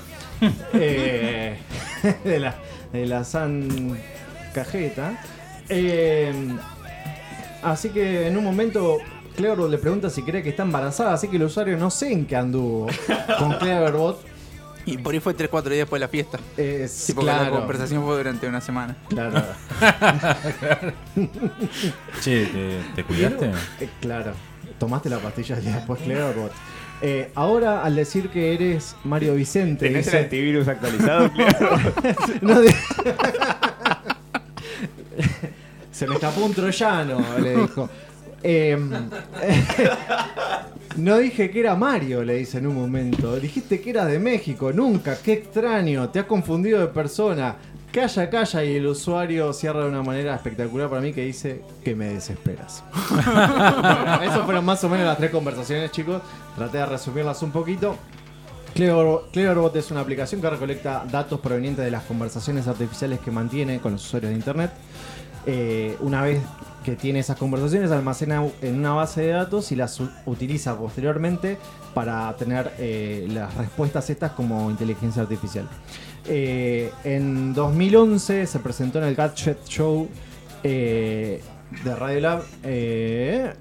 eh, 0.74 1.58
de, 2.24 2.40
la, 2.40 2.56
de 2.92 3.06
la 3.06 3.24
San 3.24 3.98
Cajeta. 4.54 5.20
Eh, 5.70 6.34
así 7.64 7.90
que 7.90 8.28
en 8.28 8.38
un 8.38 8.44
momento 8.44 9.00
Cleverbot 9.36 9.70
le 9.70 9.78
pregunta 9.78 10.10
si 10.10 10.22
cree 10.22 10.44
que 10.44 10.50
está 10.50 10.64
embarazada, 10.64 11.14
así 11.14 11.28
que 11.28 11.38
el 11.38 11.44
usuario 11.44 11.78
no 11.78 11.90
sé 11.90 12.12
en 12.12 12.26
qué 12.26 12.36
anduvo 12.36 12.88
con 13.40 13.54
Cleverbot. 13.60 14.35
Y 14.86 14.98
por 15.00 15.14
ahí 15.14 15.20
fue 15.20 15.36
3-4 15.36 15.64
días 15.64 15.78
después 15.80 16.00
de 16.00 16.06
la 16.06 16.08
fiesta. 16.10 16.38
Sí, 16.88 17.14
porque 17.14 17.26
la 17.32 17.40
claro, 17.40 17.58
conversación 17.60 18.04
fue 18.04 18.18
durante 18.18 18.48
una 18.48 18.62
semana. 18.62 18.96
claro. 19.10 19.42
Che, 22.22 22.46
¿te, 22.46 22.80
te 22.96 23.04
cuidaste? 23.04 23.52
Eh, 23.80 23.90
claro. 24.02 24.34
Tomaste 24.80 25.10
la 25.10 25.18
pastilla 25.20 25.58
y 25.60 25.66
después 25.66 26.02
Cleverbot. 26.02 26.52
Eh, 27.02 27.32
ahora, 27.36 27.84
al 27.84 27.96
decir 27.96 28.30
que 28.30 28.54
eres 28.54 28.96
Mario 29.04 29.36
Vicente, 29.36 29.88
¿Tenés 29.88 30.08
el 30.08 30.12
dice, 30.14 30.24
antivirus 30.24 30.68
actualizado? 30.68 31.32
Claro. 31.34 31.78
no 32.42 32.62
de- 32.62 32.76
se 35.92 36.08
me 36.08 36.16
escapó 36.16 36.42
un 36.46 36.54
troyano, 36.54 37.20
le 37.40 37.56
dijo. 37.58 37.90
Em, 38.44 38.92
no 40.98 41.18
dije 41.18 41.50
que 41.52 41.60
era 41.60 41.76
Mario, 41.76 42.24
le 42.24 42.36
dice 42.36 42.60
en 42.60 42.68
un 42.68 42.76
momento. 42.76 43.36
Dijiste 43.38 43.82
que 43.82 43.90
era 43.90 44.06
de 44.06 44.20
México, 44.20 44.72
nunca, 44.72 45.18
qué 45.18 45.34
extraño, 45.34 46.10
te 46.10 46.20
has 46.20 46.26
confundido 46.26 46.80
de 46.80 46.88
persona. 46.88 47.56
Calla, 47.92 48.30
calla, 48.30 48.64
y 48.64 48.76
el 48.76 48.88
usuario 48.88 49.54
cierra 49.54 49.84
de 49.84 49.90
una 49.90 50.04
manera 50.04 50.36
espectacular 50.36 50.90
para 50.90 51.02
mí 51.02 51.14
que 51.14 51.26
dice 51.26 51.62
que 51.84 51.96
me 51.96 52.14
desesperas. 52.14 52.84
Bueno, 53.10 54.22
Esas 54.24 54.44
fueron 54.44 54.66
más 54.66 54.84
o 54.84 54.90
menos 54.90 55.06
las 55.06 55.18
tres 55.18 55.32
conversaciones, 55.32 55.92
chicos. 55.92 56.22
Traté 56.56 56.80
de 56.80 56.86
resumirlas 56.86 57.42
un 57.42 57.52
poquito. 57.52 57.96
Cleverbot, 58.74 59.74
es 59.78 59.92
una 59.92 60.02
aplicación 60.02 60.42
que 60.42 60.50
recolecta 60.50 61.06
datos 61.10 61.40
provenientes 61.40 61.86
de 61.86 61.92
las 61.92 62.04
conversaciones 62.04 62.68
artificiales 62.68 63.20
que 63.20 63.32
mantiene 63.32 63.80
con 63.80 63.94
los 63.94 64.06
usuarios 64.06 64.32
de 64.32 64.36
Internet. 64.36 64.72
Eh, 65.46 65.96
una 66.02 66.22
vez 66.24 66.42
que 66.86 66.96
tiene 66.96 67.20
esas 67.20 67.38
conversaciones, 67.38 67.90
almacena 67.90 68.48
en 68.62 68.76
una 68.76 68.94
base 68.94 69.22
de 69.22 69.30
datos 69.30 69.72
y 69.72 69.76
las 69.76 70.00
utiliza 70.28 70.78
posteriormente 70.78 71.58
para 71.96 72.32
tener 72.36 72.74
eh, 72.78 73.28
las 73.32 73.56
respuestas 73.56 74.08
estas 74.12 74.34
como 74.34 74.70
inteligencia 74.70 75.24
artificial. 75.24 75.68
Eh, 76.28 76.92
en 77.04 77.56
2011 77.56 78.46
se 78.46 78.60
presentó 78.60 79.00
en 79.00 79.06
el 79.06 79.16
Gadget 79.16 79.66
Show 79.66 80.08
eh, 80.62 81.42
de 81.84 81.96
Radiolab 81.96 82.44
eh, 82.64 83.54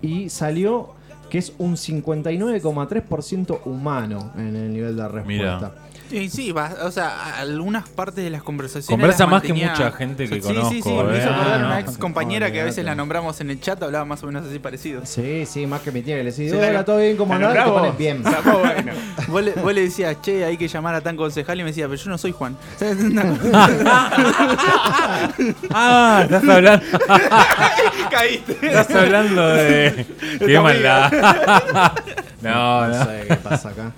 y 0.00 0.28
salió 0.28 0.94
que 1.30 1.38
es 1.38 1.52
un 1.58 1.76
59,3% 1.76 3.60
humano 3.66 4.32
en 4.36 4.56
el 4.56 4.72
nivel 4.72 4.96
de 4.96 5.08
respuesta. 5.08 5.74
Sí, 6.12 6.28
sí, 6.28 6.52
va- 6.52 6.74
o 6.82 6.90
sea, 6.90 7.38
algunas 7.38 7.88
partes 7.88 8.22
de 8.22 8.28
las 8.28 8.42
conversaciones. 8.42 8.86
Conversa 8.86 9.22
las 9.24 9.30
más 9.30 9.42
que 9.42 9.54
mucha 9.54 9.90
gente 9.92 10.28
que 10.28 10.34
Sí, 10.34 10.40
Sí, 10.42 10.48
sí, 10.48 10.54
conozco, 10.82 11.04
me 11.04 11.16
hizo 11.18 11.28
eh. 11.28 11.32
acordar 11.32 11.54
Ah, 11.54 11.66
una 11.66 11.68
no. 11.70 11.78
ex 11.78 11.96
compañera 11.96 12.52
que 12.52 12.60
a 12.60 12.64
veces 12.64 12.84
la 12.84 12.94
nombramos 12.94 13.40
en 13.40 13.48
el 13.50 13.58
chat, 13.62 13.82
hablaba 13.82 14.04
más 14.04 14.22
o 14.22 14.26
menos 14.26 14.44
así 14.46 14.58
parecido. 14.58 15.06
Sí, 15.06 15.46
sí, 15.46 15.66
más 15.66 15.80
que 15.80 15.90
mi 15.90 16.02
tía 16.02 16.16
le 16.16 16.24
decía, 16.24 16.50
Sí, 16.50 16.84
¿todo 16.84 16.98
bien? 16.98 17.16
¿Cómo 17.16 17.34
la 17.34 17.48
andás? 17.48 17.66
Y 17.66 17.70
te 17.70 17.78
pones 17.78 17.96
bien. 17.98 18.22
Muy 18.22 18.32
bueno. 18.60 18.92
Vos 19.28 19.42
le, 19.42 19.52
vos 19.52 19.72
le 19.72 19.80
decías, 19.80 20.20
che, 20.20 20.44
hay 20.44 20.58
que 20.58 20.68
llamar 20.68 20.94
a 20.96 21.00
tan 21.00 21.16
concejal 21.16 21.58
y 21.60 21.62
me 21.62 21.70
decía, 21.70 21.88
pero 21.88 21.96
yo 22.02 22.10
no 22.10 22.18
soy 22.18 22.32
Juan. 22.32 22.58
Ah, 25.74 26.20
estás 26.24 26.48
hablando, 26.48 26.84
Caíste. 28.10 28.56
estás 28.62 28.90
hablando 28.94 29.48
de. 29.48 30.06
Qué 30.38 30.60
maldad. 30.60 31.10
No, 32.42 32.86
No 32.86 32.88
no. 32.88 33.04
sé 33.04 33.24
qué 33.28 33.34
pasa 33.36 33.68
acá. 33.70 33.92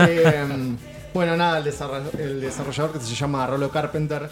Eh, 0.00 0.74
bueno, 1.14 1.36
nada, 1.36 1.58
el, 1.58 1.64
desarroll- 1.64 2.18
el 2.18 2.40
desarrollador 2.40 2.92
que 2.92 3.00
se 3.00 3.14
llama 3.14 3.46
Rolo 3.46 3.70
Carpenter. 3.70 4.28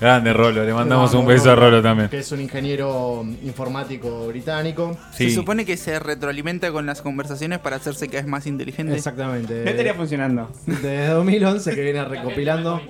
Grande 0.00 0.32
Rolo, 0.34 0.62
le 0.64 0.74
mandamos 0.74 1.10
Vamos, 1.12 1.22
un 1.22 1.26
beso 1.26 1.50
a 1.50 1.54
Rolo 1.54 1.80
también. 1.80 2.10
Que 2.10 2.18
es 2.18 2.30
un 2.30 2.40
ingeniero 2.42 3.24
informático 3.44 4.26
británico. 4.28 4.96
Sí. 5.14 5.30
Se 5.30 5.34
supone 5.36 5.64
que 5.64 5.76
se 5.78 5.98
retroalimenta 5.98 6.70
con 6.70 6.84
las 6.84 7.00
conversaciones 7.00 7.60
para 7.60 7.76
hacerse 7.76 8.06
cada 8.08 8.20
vez 8.20 8.26
más 8.30 8.46
inteligente. 8.46 8.94
Exactamente. 8.94 9.62
No 9.64 9.70
estaría 9.70 9.94
funcionando. 9.94 10.50
Desde 10.66 11.06
2011 11.08 11.74
que 11.74 11.80
viene 11.80 12.04
recopilando. 12.04 12.80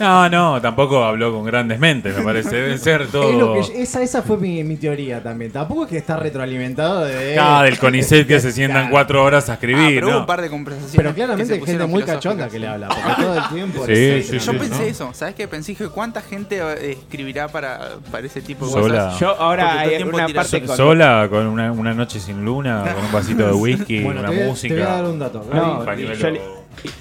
No, 0.00 0.28
no, 0.28 0.60
tampoco 0.60 1.04
habló 1.04 1.32
con 1.32 1.44
grandes 1.44 1.78
mentes, 1.78 2.16
me 2.16 2.22
parece. 2.24 2.54
Debe 2.56 2.78
ser 2.78 3.02
Es 3.02 3.10
todo. 3.10 3.54
que- 3.54 3.82
esa, 3.82 4.02
esa 4.02 4.22
fue 4.22 4.36
mi, 4.36 4.64
mi 4.64 4.76
teoría 4.76 5.22
también. 5.22 5.52
Tampoco 5.52 5.84
es 5.84 5.90
que 5.90 5.98
está 5.98 6.16
retroalimentado 6.16 7.04
de. 7.04 7.38
Ah, 7.38 7.62
del 7.62 7.78
CONICET 7.78 8.26
que 8.26 8.40
se 8.40 8.50
sientan 8.52 8.74
Claro. 8.82 8.90
cuatro 8.92 9.22
horas 9.24 9.48
a 9.48 9.52
Ah, 9.52 9.54
escribir. 9.54 9.94
pero 9.94 10.08
hubo 10.08 10.18
un 10.20 10.26
par 10.26 10.42
de 10.42 10.50
conversaciones. 10.50 10.96
Pero 10.96 11.14
claramente 11.14 11.54
hay 11.54 11.60
gente 11.64 11.86
muy 11.86 12.02
cachonda 12.02 12.48
que 12.48 12.58
le 12.58 12.66
habla. 12.66 12.88
Porque 12.88 13.22
todo 13.22 13.38
el 13.38 13.48
tiempo. 13.48 13.86
Sí, 13.86 13.92
etcétera, 13.92 14.22
sí, 14.40 14.46
Yo 14.46 14.52
sí, 14.52 14.58
pensé 14.58 14.78
¿no? 14.78 14.82
eso, 14.88 15.10
¿sabes 15.14 15.34
qué? 15.34 15.46
Pensé 15.48 15.74
que 15.74 15.83
cuánta 15.90 16.20
gente 16.20 16.58
eh, 16.60 16.92
escribirá 16.92 17.48
para, 17.48 17.96
para 18.10 18.26
ese 18.26 18.40
tipo 18.42 18.66
de 18.66 18.72
Sola. 18.72 19.04
cosas. 19.06 19.20
Yo 19.20 19.28
ahora 19.40 19.80
hay 19.80 20.02
una 20.02 20.28
parte 20.28 20.62
con... 20.64 20.76
Sola, 20.76 21.26
con 21.30 21.46
una, 21.46 21.72
una 21.72 21.94
noche 21.94 22.20
sin 22.20 22.44
luna, 22.44 22.84
con 22.94 23.04
un 23.04 23.12
vasito 23.12 23.46
de 23.46 23.52
whisky, 23.52 24.02
Bueno, 24.02 24.20
una 24.20 24.30
te, 24.30 24.44
música. 24.44 24.74
te 24.74 24.80
voy 24.80 24.90
a 24.90 24.94
dar 24.94 25.04
un 25.04 25.18
dato. 25.18 25.44
No, 25.52 25.84
yo 25.96 26.30
le- 26.30 26.40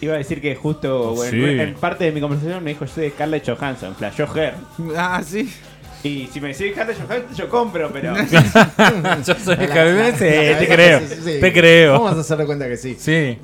iba 0.01 0.13
a 0.13 0.17
decir 0.17 0.39
que 0.39 0.55
justo 0.55 1.13
bueno, 1.15 1.31
Sí. 1.31 1.59
en 1.59 1.73
parte 1.75 2.03
de 2.05 2.11
mi 2.11 2.21
conversación 2.21 2.63
me 2.63 2.71
dijo 2.71 2.85
yo 2.85 2.91
soy 2.93 3.09
Scarlett 3.09 3.47
Johansson, 3.49 3.95
flashó 3.95 4.27
Her. 4.35 4.53
Ah, 4.95 5.21
sí. 5.25 5.51
Y 6.03 6.27
si 6.31 6.39
me 6.41 6.49
decís 6.49 6.73
Scarlett 6.73 6.97
Johansson, 7.01 7.35
yo 7.35 7.49
compro, 7.49 7.89
pero. 7.91 8.13
Yo 9.25 9.35
soy 9.35 9.55
la- 9.55 10.11
sí, 10.11 10.17
te 10.19 10.67
creo. 10.69 10.99
sí. 10.99 11.39
Te 11.39 11.53
creo. 11.53 11.93
Vamos 11.93 12.17
a 12.17 12.19
hacer 12.21 12.37
de 12.37 12.45
cuenta 12.45 12.67
que 12.67 12.77
sí. 12.77 12.95
Sí. 12.99 13.37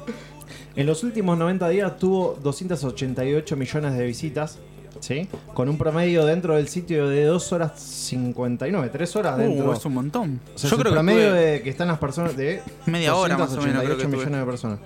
En 0.76 0.86
los 0.86 1.04
últimos 1.04 1.38
90 1.38 1.68
días 1.70 1.98
tuvo 1.98 2.38
288 2.44 3.56
millones 3.58 3.98
de 3.98 4.06
visitas. 4.06 4.60
¿Sí? 5.00 5.28
Con 5.54 5.70
un 5.70 5.78
promedio 5.78 6.26
dentro 6.26 6.56
del 6.56 6.68
sitio 6.68 7.08
de 7.08 7.24
2 7.26 7.54
horas 7.54 7.80
59, 7.80 8.90
3 8.92 9.16
horas 9.16 9.38
dentro. 9.38 9.70
Uh, 9.70 9.74
es 9.74 9.86
un 9.86 9.94
montón. 9.94 10.40
O 10.54 10.58
sea, 10.58 10.70
Yo 10.70 10.76
es 10.76 10.80
el 10.80 10.80
creo 10.80 10.92
que 10.92 10.96
promedio 10.96 11.24
estuve 11.36 11.40
de 11.42 11.62
que 11.64 11.70
están 11.70 11.88
las 11.88 11.98
personas 12.00 12.36
de 12.36 12.62
media 12.86 13.16
hora 13.16 13.38
más 13.38 13.52
o 13.54 13.62
menos. 13.62 13.84
Creo 13.84 13.98
que 13.98 14.04
288 14.04 14.04
estuve. 14.04 14.18
millones 14.18 14.40
de 14.40 14.46
personas. 14.46 14.80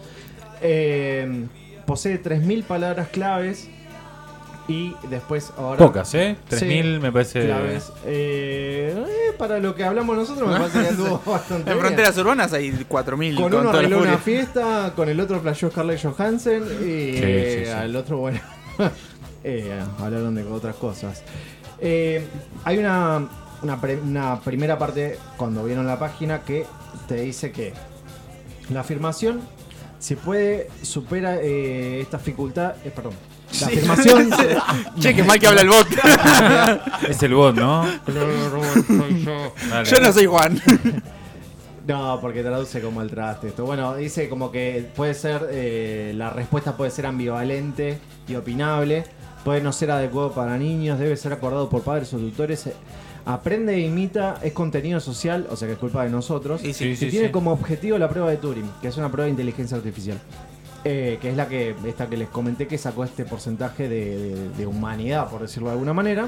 Eh, 0.62 1.46
posee 1.86 2.22
3.000 2.22 2.64
palabras 2.64 3.08
claves 3.10 3.68
y 4.68 4.94
después 5.10 5.52
ahora... 5.58 5.78
Pocas, 5.78 6.14
¿eh? 6.14 6.38
Sí, 6.50 6.56
3000 6.58 7.00
me 7.02 7.12
parece. 7.12 7.46
claves. 7.46 7.92
Eh, 8.06 8.96
eh, 8.96 9.34
para 9.38 9.60
lo 9.60 9.76
que 9.76 9.84
hablamos 9.84 10.16
nosotros 10.16 10.48
me 10.48 10.58
parece 10.58 10.80
que 10.84 10.88
estuvo 10.92 11.22
bastante 11.26 11.72
En 11.72 11.78
bien. 11.78 11.80
fronteras 11.80 12.18
urbanas 12.18 12.54
hay 12.54 12.72
4.000 12.72 13.36
Con 13.36 13.52
con, 13.52 13.60
uno 13.62 13.70
arregló 13.72 13.98
una 14.00 14.18
fiesta, 14.20 14.94
con 14.96 15.10
el 15.10 15.20
otro 15.20 15.42
flasheó 15.42 15.70
Scarlett 15.72 16.02
Johansson 16.02 16.64
y 16.82 16.86
Sí, 16.86 17.20
eh, 17.22 17.56
sí, 17.60 17.66
sí. 17.66 17.72
al 17.72 17.96
otro, 17.96 18.18
bueno, 18.20 18.40
eh, 19.44 19.82
hablaron 20.00 20.36
de 20.36 20.44
otras 20.44 20.76
cosas. 20.76 21.22
Eh, 21.80 22.26
hay 22.64 22.78
una, 22.78 23.28
una, 23.62 23.82
pre- 23.82 24.00
una 24.00 24.40
primera 24.40 24.78
parte 24.78 25.18
cuando 25.38 25.64
vieron 25.66 25.86
la 25.88 26.00
página 26.00 26.42
que 26.42 26.66
te 27.08 27.16
dice 27.16 27.52
que 27.52 27.74
la 28.70 28.82
afirmación, 28.82 29.42
si 30.00 30.16
puede, 30.16 30.70
supera 30.82 31.36
eh, 31.42 32.00
esta 32.02 32.18
dificultad. 32.18 32.76
eh, 32.86 32.92
perdón. 32.96 33.14
La 33.62 33.68
afirmación. 33.68 34.30
se- 34.36 34.58
Che, 35.00 35.14
que 35.16 35.24
mal 35.24 35.40
que 35.40 35.48
habla 35.48 35.62
el 35.62 35.70
bot. 35.70 35.88
Es 37.10 37.22
el 37.24 37.34
bot, 37.36 37.56
¿no? 37.56 37.86
Dale. 38.08 39.90
Yo 39.90 40.00
no 40.00 40.12
soy 40.14 40.26
Juan. 40.26 40.62
No, 41.86 42.20
porque 42.22 42.44
traduce 42.44 42.80
como 42.80 43.02
el 43.02 43.10
traste 43.10 43.50
esto. 43.50 43.66
Bueno, 43.66 43.96
dice 43.96 44.30
como 44.30 44.54
que 44.54 44.90
puede 44.96 45.14
ser, 45.14 45.50
eh, 45.52 46.14
la 46.16 46.30
respuesta 46.30 46.78
puede 46.78 46.92
ser 46.92 47.06
ambivalente 47.06 48.00
y 48.26 48.36
opinable, 48.36 49.04
puede 49.44 49.62
no 49.62 49.72
ser 49.72 49.92
adecuado 49.92 50.32
para 50.32 50.58
niños, 50.58 51.00
debe 51.00 51.16
ser 51.18 51.34
acordado 51.34 51.70
por 51.70 51.82
padres 51.82 52.14
o 52.14 52.18
tutores. 52.18 52.70
Aprende 53.26 53.76
e 53.76 53.80
imita, 53.80 54.38
es 54.44 54.52
contenido 54.52 55.00
social, 55.00 55.48
o 55.50 55.56
sea 55.56 55.68
que 55.68 55.74
es 55.76 55.80
culpa 55.80 56.04
de 56.04 56.10
nosotros. 56.10 56.64
Y 56.64 56.74
Sí, 56.74 56.96
tiene 56.98 57.28
sí. 57.28 57.32
como 57.32 57.52
objetivo 57.54 57.98
la 57.98 58.10
prueba 58.10 58.30
de 58.30 58.38
Turing, 58.38 58.70
que 58.82 58.90
es 58.90 58.98
una 58.98 59.10
prueba 59.10 59.26
de 59.26 59.32
inteligencia 59.32 59.78
artificial. 59.78 60.18
Eh, 60.86 61.18
que 61.22 61.30
es 61.30 61.38
la 61.38 61.48
que, 61.48 61.74
esta 61.88 62.10
que 62.10 62.18
les 62.18 62.28
comenté 62.28 62.68
que 62.68 62.78
sacó 62.78 63.06
este 63.06 63.24
porcentaje 63.24 63.88
de, 63.88 64.18
de- 64.18 64.50
de 64.50 64.66
humanidad, 64.68 65.30
por 65.30 65.42
decirlo 65.42 65.70
de 65.70 65.74
alguna 65.76 65.94
manera. 65.94 66.28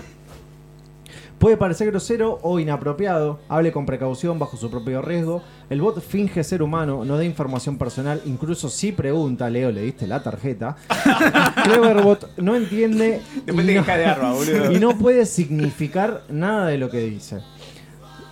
Puede 1.40 1.58
parecer 1.58 1.88
grosero 1.92 2.40
o 2.44 2.60
inapropiado, 2.60 3.40
hable 3.50 3.72
con 3.72 3.86
precaución 3.86 4.40
bajo 4.40 4.56
su 4.58 4.72
propio 4.72 5.02
riesgo. 5.02 5.44
El 5.70 5.82
bot 5.82 6.00
finge 6.02 6.44
ser 6.44 6.64
humano, 6.64 7.04
no 7.06 7.18
da 7.18 7.26
información 7.26 7.78
personal, 7.78 8.22
incluso 8.26 8.70
si 8.70 8.92
pregunta, 8.94 9.50
Leo, 9.50 9.72
¿le 9.72 9.82
diste 9.82 10.08
la 10.08 10.24
tarjeta? 10.24 10.78
Cleverbot 11.64 12.38
no 12.38 12.56
entiende 12.56 13.22
Después 13.46 13.66
y 13.66 13.68
te 13.68 13.76
no- 13.76 13.82
quejas 13.82 13.98
de 13.98 14.06
arma, 14.06 14.34
boludo. 14.34 14.72
y 14.72 14.80
no 14.80 14.98
puede 14.98 15.26
significar 15.26 16.24
nada 16.30 16.68
de 16.68 16.78
lo 16.78 16.90
que 16.90 17.00
dice. 17.00 17.42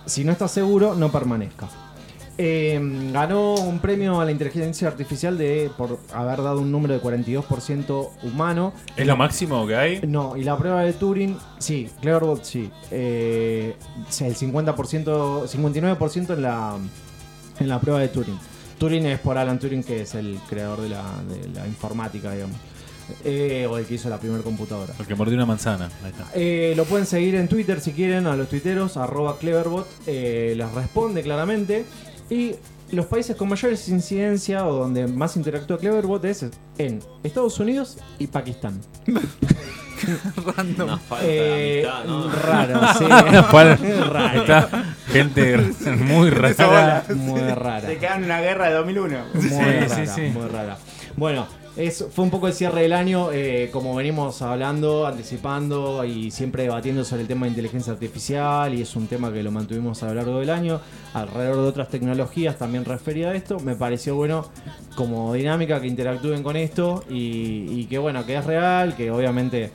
Si 0.06 0.24
no 0.24 0.32
está 0.32 0.48
seguro, 0.48 0.94
no 0.94 1.12
permanezca. 1.12 1.68
Eh, 2.36 2.80
ganó 3.12 3.54
un 3.54 3.78
premio 3.78 4.20
a 4.20 4.24
la 4.24 4.32
inteligencia 4.32 4.88
artificial 4.88 5.38
de 5.38 5.70
por 5.76 6.00
haber 6.12 6.42
dado 6.42 6.60
un 6.60 6.72
número 6.72 6.94
de 6.94 7.00
42% 7.00 8.10
humano. 8.24 8.72
¿Es 8.96 9.06
lo 9.06 9.16
máximo 9.16 9.66
que 9.66 9.76
hay? 9.76 10.00
No, 10.06 10.36
y 10.36 10.42
la 10.42 10.56
prueba 10.56 10.82
de 10.82 10.92
Turing, 10.92 11.36
sí, 11.58 11.88
Cleverbot 12.00 12.42
sí. 12.42 12.70
Eh, 12.90 13.76
el 14.20 14.34
50%, 14.34 15.46
59% 15.46 16.34
en 16.34 16.42
la, 16.42 16.76
en 17.60 17.68
la 17.68 17.80
prueba 17.80 18.00
de 18.00 18.08
Turing. 18.08 18.38
Turing 18.78 19.06
es 19.06 19.20
por 19.20 19.38
Alan 19.38 19.58
Turing, 19.58 19.84
que 19.84 20.02
es 20.02 20.14
el 20.14 20.38
creador 20.48 20.80
de 20.80 20.88
la, 20.88 21.04
de 21.28 21.48
la 21.48 21.66
informática, 21.66 22.32
digamos. 22.32 22.56
Eh, 23.24 23.66
o 23.70 23.76
el 23.76 23.84
que 23.84 23.94
hizo 23.94 24.08
la 24.08 24.18
primera 24.18 24.42
computadora. 24.42 24.94
El 24.98 25.06
que 25.06 25.14
mordió 25.14 25.34
una 25.36 25.46
manzana. 25.46 25.90
Ahí 26.02 26.10
está. 26.10 26.26
Eh, 26.34 26.74
lo 26.76 26.84
pueden 26.84 27.06
seguir 27.06 27.34
en 27.34 27.48
Twitter 27.48 27.80
si 27.80 27.92
quieren, 27.92 28.26
a 28.26 28.36
los 28.36 28.48
tuiteros, 28.48 28.96
arroba 28.96 29.38
Cleverbot, 29.38 29.86
eh, 30.06 30.54
les 30.56 30.72
responde 30.72 31.22
claramente. 31.22 31.84
Y 32.30 32.56
los 32.92 33.06
países 33.06 33.36
con 33.36 33.48
mayor 33.48 33.72
incidencia 33.72 34.66
o 34.66 34.74
donde 34.74 35.06
más 35.06 35.36
interactúa 35.36 35.78
Cleverbot 35.78 36.24
es 36.24 36.46
en 36.78 37.00
Estados 37.22 37.58
Unidos 37.60 37.98
y 38.18 38.26
Pakistán. 38.26 38.80
Random. 40.56 40.88
Una 40.88 40.98
falta 40.98 41.24
Eh. 41.26 41.86
Raro, 42.42 42.80
sí. 42.98 43.04
Raro. 43.06 44.40
Está 44.42 44.68
gente 45.08 45.56
muy 45.98 46.30
rara. 46.30 47.04
Muy 47.14 47.40
rara. 47.40 47.80
Se 47.86 47.96
quedan 47.98 48.18
en 48.18 48.24
una 48.24 48.40
guerra 48.40 48.68
de 48.68 48.74
2001. 48.74 49.18
Muy 49.34 49.42
Sí, 49.42 49.54
rara, 49.54 49.88
sí, 49.88 50.06
sí. 50.06 50.20
muy 50.34 50.46
rara. 50.48 50.76
Bueno, 51.16 51.46
es, 51.76 52.06
fue 52.12 52.24
un 52.24 52.30
poco 52.30 52.46
el 52.46 52.54
cierre 52.54 52.82
del 52.82 52.92
año, 52.92 53.32
eh, 53.32 53.68
como 53.72 53.94
venimos 53.94 54.42
hablando, 54.42 55.06
anticipando 55.06 56.04
y 56.04 56.30
siempre 56.30 56.64
debatiendo 56.64 57.04
sobre 57.04 57.22
el 57.22 57.28
tema 57.28 57.46
de 57.46 57.50
inteligencia 57.50 57.92
artificial 57.92 58.72
y 58.74 58.82
es 58.82 58.94
un 58.94 59.06
tema 59.08 59.32
que 59.32 59.42
lo 59.42 59.50
mantuvimos 59.50 60.02
a 60.02 60.06
lo 60.06 60.14
largo 60.14 60.38
del 60.38 60.50
año, 60.50 60.80
alrededor 61.14 61.56
de 61.56 61.68
otras 61.68 61.88
tecnologías 61.88 62.56
también 62.58 62.84
referida 62.84 63.30
a 63.30 63.34
esto. 63.34 63.58
Me 63.60 63.74
pareció 63.74 64.14
bueno 64.14 64.48
como 64.94 65.32
dinámica 65.34 65.80
que 65.80 65.88
interactúen 65.88 66.42
con 66.42 66.56
esto 66.56 67.04
y, 67.10 67.66
y 67.70 67.86
que 67.86 67.98
bueno, 67.98 68.24
que 68.24 68.36
es 68.36 68.44
real, 68.44 68.94
que 68.96 69.10
obviamente... 69.10 69.72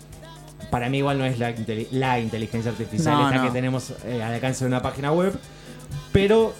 Para 0.71 0.87
mí 0.87 0.99
igual 0.99 1.17
no 1.17 1.25
es 1.25 1.39
la, 1.39 1.51
la 1.89 2.19
inteligencia 2.19 2.69
artificial 2.69 3.15
No, 3.15 3.27
esta 3.27 3.37
no. 3.41 3.47
que 3.47 3.51
tenemos 3.51 3.91
eh, 4.05 4.21
al 4.21 4.33
alcance 4.35 4.65
de 4.65 4.67
una 4.67 4.83
página 4.83 5.11
web, 5.11 5.33
pero 6.11 6.53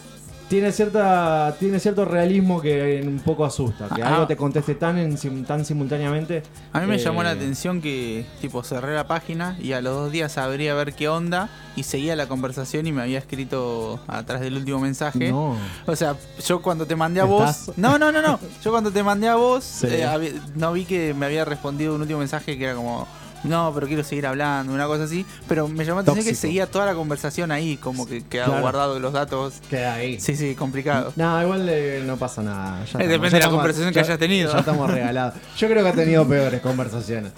tiene 0.50 0.72
cierta 0.72 1.56
tiene 1.60 1.80
cierto 1.80 2.04
realismo 2.06 2.60
que 2.62 3.02
un 3.06 3.20
poco 3.20 3.46
asusta 3.46 3.88
que 3.96 4.02
Ah. 4.04 4.16
algo 4.16 4.28
te 4.28 4.36
conteste 4.36 4.76
tan 4.76 4.98
en 4.98 5.46
tan 5.46 5.64
simultáneamente 5.64 6.44
A 6.74 6.80
mí 6.82 6.88
me 6.88 6.96
eh, 6.96 7.00
llamó 7.00 7.24
la 7.24 7.32
atención 7.32 7.82
que, 7.82 8.26
tipo, 8.42 8.64
cerré 8.64 8.94
la 8.96 9.08
página 9.08 9.58
y 9.62 9.74
a 9.74 9.82
los 9.82 9.96
dos 9.96 10.12
días 10.12 10.38
abrí 10.38 10.68
a 10.68 10.74
ver 10.74 10.94
qué 10.94 11.08
onda 11.08 11.50
y 11.76 11.84
seguía 11.84 12.16
la 12.16 12.28
conversación 12.28 12.88
y 12.88 12.92
me 12.92 13.02
había 13.04 13.20
escrito 13.20 14.00
atrás 14.08 14.42
del 14.42 14.56
último 14.58 14.80
mensaje. 14.80 15.30
no 15.32 15.56
O 15.86 15.96
sea, 15.96 16.16
yo 16.46 16.62
cuando 16.62 16.86
te 16.86 16.96
mandé 16.96 17.22
a 17.22 17.26
vos. 17.26 17.50
¿Estás? 17.50 17.78
No, 17.78 17.98
no, 17.98 18.12
no, 18.12 18.22
no. 18.22 18.40
Yo 18.64 18.72
cuando 18.72 18.92
te 18.92 19.02
mandé 19.04 19.28
a 19.30 19.36
vos, 19.36 19.64
Sí. 19.82 19.88
eh, 19.90 20.34
no 20.56 20.74
vi 20.74 20.86
que 20.86 21.14
me 21.14 21.26
había 21.28 21.46
respondido 21.46 21.96
un 21.96 22.02
último 22.02 22.20
mensaje 22.20 22.58
que 22.58 22.64
era 22.66 22.76
como. 22.76 23.08
No, 23.44 23.72
pero 23.74 23.88
quiero 23.88 24.04
seguir 24.04 24.26
hablando, 24.28 24.74
una 24.74 24.86
cosa 24.88 25.04
así. 25.06 25.26
Pero 25.48 25.68
me 25.68 25.86
llamó 25.86 26.00
la 26.00 26.04
atención 26.04 26.26
que 26.26 26.36
seguía 26.36 26.68
toda 26.68 26.86
la 26.86 26.94
conversación 26.94 27.52
ahí, 27.52 27.78
como 27.78 28.06
que 28.08 28.24
quedaba 28.24 28.48
Claro. 28.50 28.62
guardado 28.62 29.00
los 29.00 29.14
datos. 29.14 29.56
Queda 29.70 29.94
ahí. 29.94 30.20
Sí, 30.20 30.36
sí, 30.36 30.56
complicado. 30.56 31.14
No, 31.16 31.42
igual 31.42 31.68
eh, 31.70 32.04
no 32.06 32.18
pasa 32.18 32.42
nada. 32.42 32.84
ya 32.86 33.00
Eh, 33.00 33.08
depende 33.08 33.38
de 33.40 33.46
la 33.46 33.50
conversación 33.50 33.90
que 33.90 33.96
ya- 33.96 34.02
hayas 34.02 34.20
tenido. 34.20 34.52
Ya 34.54 34.60
estamos 34.60 34.90
regalados. 34.90 35.36
Yo 35.58 35.68
creo 35.68 35.84
que 35.84 35.90
ha 35.90 35.94
tenido 35.94 36.28
peores 36.28 36.62
conversaciones. 36.62 37.32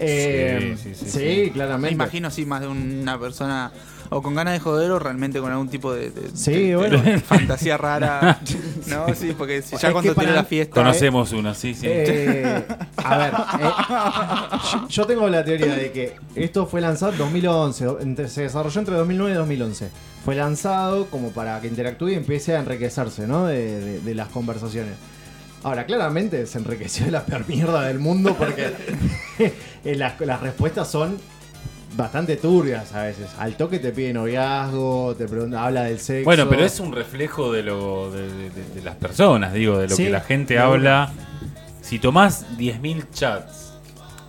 Eh, 0.00 0.76
Sí, 0.76 0.94
sí, 0.94 0.94
sí, 1.04 1.10
sí, 1.10 1.18
sí. 1.44 1.50
claramente. 1.52 1.88
Me 1.88 1.92
imagino, 2.04 2.30
sí, 2.30 2.44
más 2.46 2.60
de 2.60 2.68
una 2.68 3.18
persona 3.18 3.72
o 4.10 4.20
con 4.22 4.34
ganas 4.34 4.52
de 4.54 4.60
joder 4.60 4.90
o 4.90 4.98
realmente 4.98 5.40
con 5.40 5.50
algún 5.50 5.68
tipo 5.68 5.92
de, 5.94 6.10
de- 6.10 6.28
Sí, 6.36 6.52
de- 6.52 6.58
de 6.68 6.76
bueno. 6.76 7.02
fantasía 7.26 7.76
rara. 7.76 8.38
no, 8.86 9.14
sí, 9.14 9.34
porque 9.36 9.62
si 9.62 9.76
ya 9.76 9.88
Es 9.88 9.92
cuando 9.92 10.14
tiene 10.14 10.32
la 10.32 10.44
fiesta. 10.44 10.74
Conocemos 10.74 11.32
una, 11.32 11.54
sí, 11.54 11.74
sí. 11.74 11.86
Eh, 11.88 12.64
a 12.96 13.16
ver, 13.18 13.32
eh, 13.32 13.70
yo, 14.72 14.88
yo 14.88 15.06
tengo 15.06 15.28
la 15.28 15.44
teoría 15.44 15.74
de 15.74 15.90
que 15.90 16.14
esto 16.34 16.66
fue 16.66 16.80
lanzado 16.80 17.12
en 17.12 17.18
2011, 17.18 17.84
do- 17.84 18.00
entre- 18.00 18.28
se 18.28 18.42
desarrolló 18.42 18.78
entre 18.80 18.94
2009 18.96 19.32
y 19.32 19.36
2011. 19.38 19.88
Fue 20.24 20.34
lanzado 20.34 21.06
como 21.06 21.30
para 21.32 21.60
que 21.60 21.66
interactúe 21.68 22.08
y 22.10 22.14
empiece 22.14 22.54
a 22.56 22.60
enriquecerse, 22.60 23.26
¿no? 23.26 23.46
De, 23.46 23.80
de- 23.80 24.00
de 24.00 24.14
las 24.14 24.28
conversaciones. 24.28 24.94
Ahora, 25.64 25.84
claramente 25.86 26.46
se 26.46 26.58
enriqueció 26.58 27.06
de 27.06 27.10
la 27.10 27.24
peor 27.24 27.48
mierda 27.48 27.82
del 27.88 27.98
mundo 27.98 28.34
porque 28.38 28.70
eh, 29.38 29.94
las, 29.96 30.20
las 30.20 30.40
respuestas 30.40 30.88
son 30.90 31.18
bastante 31.96 32.36
turbias 32.36 32.92
a 32.94 33.04
veces. 33.04 33.28
Al 33.38 33.56
toque 33.56 33.78
te 33.78 33.90
pide 33.92 34.12
noviazgo, 34.12 35.14
te 35.16 35.26
pregunta, 35.26 35.64
habla 35.64 35.84
del 35.84 35.98
sexo. 35.98 36.24
Bueno, 36.24 36.48
pero 36.48 36.64
es 36.64 36.78
un 36.80 36.92
reflejo 36.92 37.50
de 37.52 37.62
lo 37.62 38.10
de, 38.12 38.22
de- 38.28 38.50
de- 38.50 38.74
de 38.74 38.82
las 38.82 38.96
personas, 38.96 39.52
digo, 39.52 39.78
de 39.78 39.88
lo 39.88 39.96
Sí, 39.96 40.04
que 40.04 40.10
la 40.10 40.20
gente 40.20 40.58
habla. 40.58 41.12
Si 41.80 41.98
tomás 41.98 42.46
10.000 42.58 43.10
chats, 43.12 43.74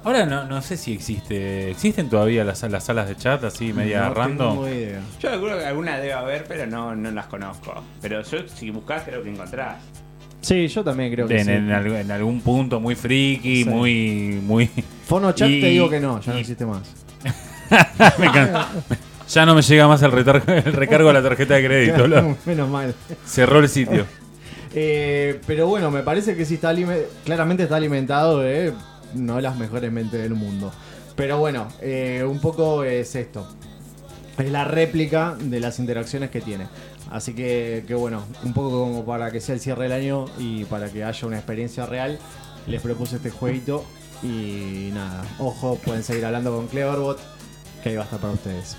ahora 0.04 0.26
no, 0.26 0.45
no 0.45 0.62
sé 0.62 0.78
si 0.78 0.93
existe, 0.93 1.71
¿existen 1.71 2.10
todavía 2.10 2.43
las, 2.43 2.62
las 2.63 2.84
salas 2.84 3.08
de 3.10 3.15
chat 3.17 3.43
así 3.43 3.74
media 3.74 4.02
No 4.08 4.13
random? 4.13 4.50
tengo 4.52 4.67
idea. 4.69 5.02
Yo 5.19 5.30
que 5.58 5.65
alguna 5.65 5.98
debe 5.98 6.13
haber, 6.13 6.43
pero 6.45 6.65
no, 6.67 6.95
no 6.95 7.12
las 7.12 7.26
conozco. 7.28 7.84
Pero 8.02 8.21
yo, 8.24 8.48
si 8.48 8.69
buscás, 8.69 9.04
creo 9.04 9.24
que 9.24 9.32
encontrás. 9.32 9.78
Sí, 10.45 10.67
yo 10.67 10.84
también 10.84 11.12
creo 11.12 11.27
que 11.27 11.39
En, 11.39 11.45
sí. 11.45 11.51
en 11.51 11.69
alg- 11.69 12.01
en 12.01 12.12
algún 12.12 12.39
punto 12.41 12.79
muy 12.79 12.93
friki, 12.93 13.63
Sí. 13.63 13.69
muy, 13.69 14.39
muy... 14.43 14.69
Fonochat 15.08 15.49
Y- 15.49 15.60
te 15.60 15.67
digo 15.69 15.89
que 15.89 15.99
no, 15.99 16.21
ya 16.21 16.31
no 16.34 16.38
y- 16.38 16.41
existe 16.41 16.65
más. 16.67 16.84
Me 18.19 18.27
encanta. 18.27 18.69
Ya 19.27 19.43
no 19.47 19.55
me 19.55 19.63
llega 19.63 19.88
más 19.88 20.03
el, 20.03 20.12
retar- 20.12 20.43
el 20.47 20.73
recargo 20.73 21.10
a 21.10 21.13
la 21.13 21.23
tarjeta 21.23 21.55
de 21.55 21.65
crédito. 21.65 22.08
lo- 22.08 22.38
Menos 22.45 22.69
mal. 22.69 22.93
cerró 23.25 23.60
el 23.60 23.69
sitio. 23.69 24.05
Eh, 24.77 25.39
pero 25.47 25.67
bueno, 25.67 25.89
me 25.89 26.03
parece 26.03 26.36
que 26.36 26.43
sí 26.43 26.55
está 26.55 26.69
alime- 26.69 27.05
claramente 27.23 27.63
está 27.63 27.77
alimentado 27.77 28.39
de 28.41 28.73
no 29.13 29.39
las 29.39 29.55
mejores 29.55 29.89
mentes 29.89 30.21
del 30.21 30.34
mundo. 30.34 30.69
Pero 31.15 31.38
bueno, 31.39 31.69
eh, 31.81 32.25
un 32.27 32.41
poco 32.41 32.84
es 32.84 33.15
esto. 33.15 33.47
Es 34.38 34.51
la 34.51 34.65
réplica 34.65 35.38
de 35.39 35.62
las 35.62 35.79
interacciones 35.79 36.29
que 36.29 36.41
tiene. 36.41 36.65
Así 37.12 37.34
que, 37.34 37.84
que 37.88 37.94
bueno, 37.94 38.24
un 38.44 38.54
poco 38.54 38.72
como 38.72 39.06
para 39.06 39.32
que 39.32 39.39
sea 39.39 39.56
el 39.56 39.62
cierre 39.62 39.84
del 39.84 39.91
año 39.94 40.26
y 40.38 40.65
para 40.65 40.89
que 40.89 41.04
haya 41.04 41.28
una 41.28 41.38
experiencia 41.38 41.86
real, 41.86 42.20
les 42.68 42.82
propuse 42.82 43.18
este 43.18 43.30
jueguito. 43.30 43.86
Y 44.24 44.89
nada, 44.94 45.24
ojo, 45.39 45.76
pueden 45.84 46.04
seguir 46.04 46.26
hablando 46.26 46.56
con 46.56 46.68
Cleverbot, 46.68 47.20
que 47.84 47.89
ahí 47.89 47.96
va 47.96 48.02
a 48.02 48.06
estar 48.06 48.20
para 48.20 48.34
ustedes. 48.34 48.76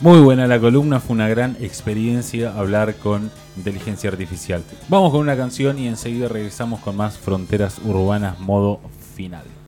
Muy 0.00 0.20
buena 0.20 0.46
la 0.46 0.60
columna, 0.60 1.00
fue 1.00 1.14
una 1.14 1.28
gran 1.28 1.56
experiencia 1.60 2.52
hablar 2.56 2.96
con 2.96 3.30
inteligencia 3.56 4.10
artificial. 4.10 4.62
Vamos 4.88 5.10
con 5.10 5.20
una 5.20 5.36
canción 5.36 5.78
y 5.78 5.88
enseguida 5.88 6.28
regresamos 6.28 6.80
con 6.80 6.96
más 6.96 7.16
Fronteras 7.16 7.78
Urbanas 7.82 8.38
modo 8.38 8.80
final. 9.14 9.55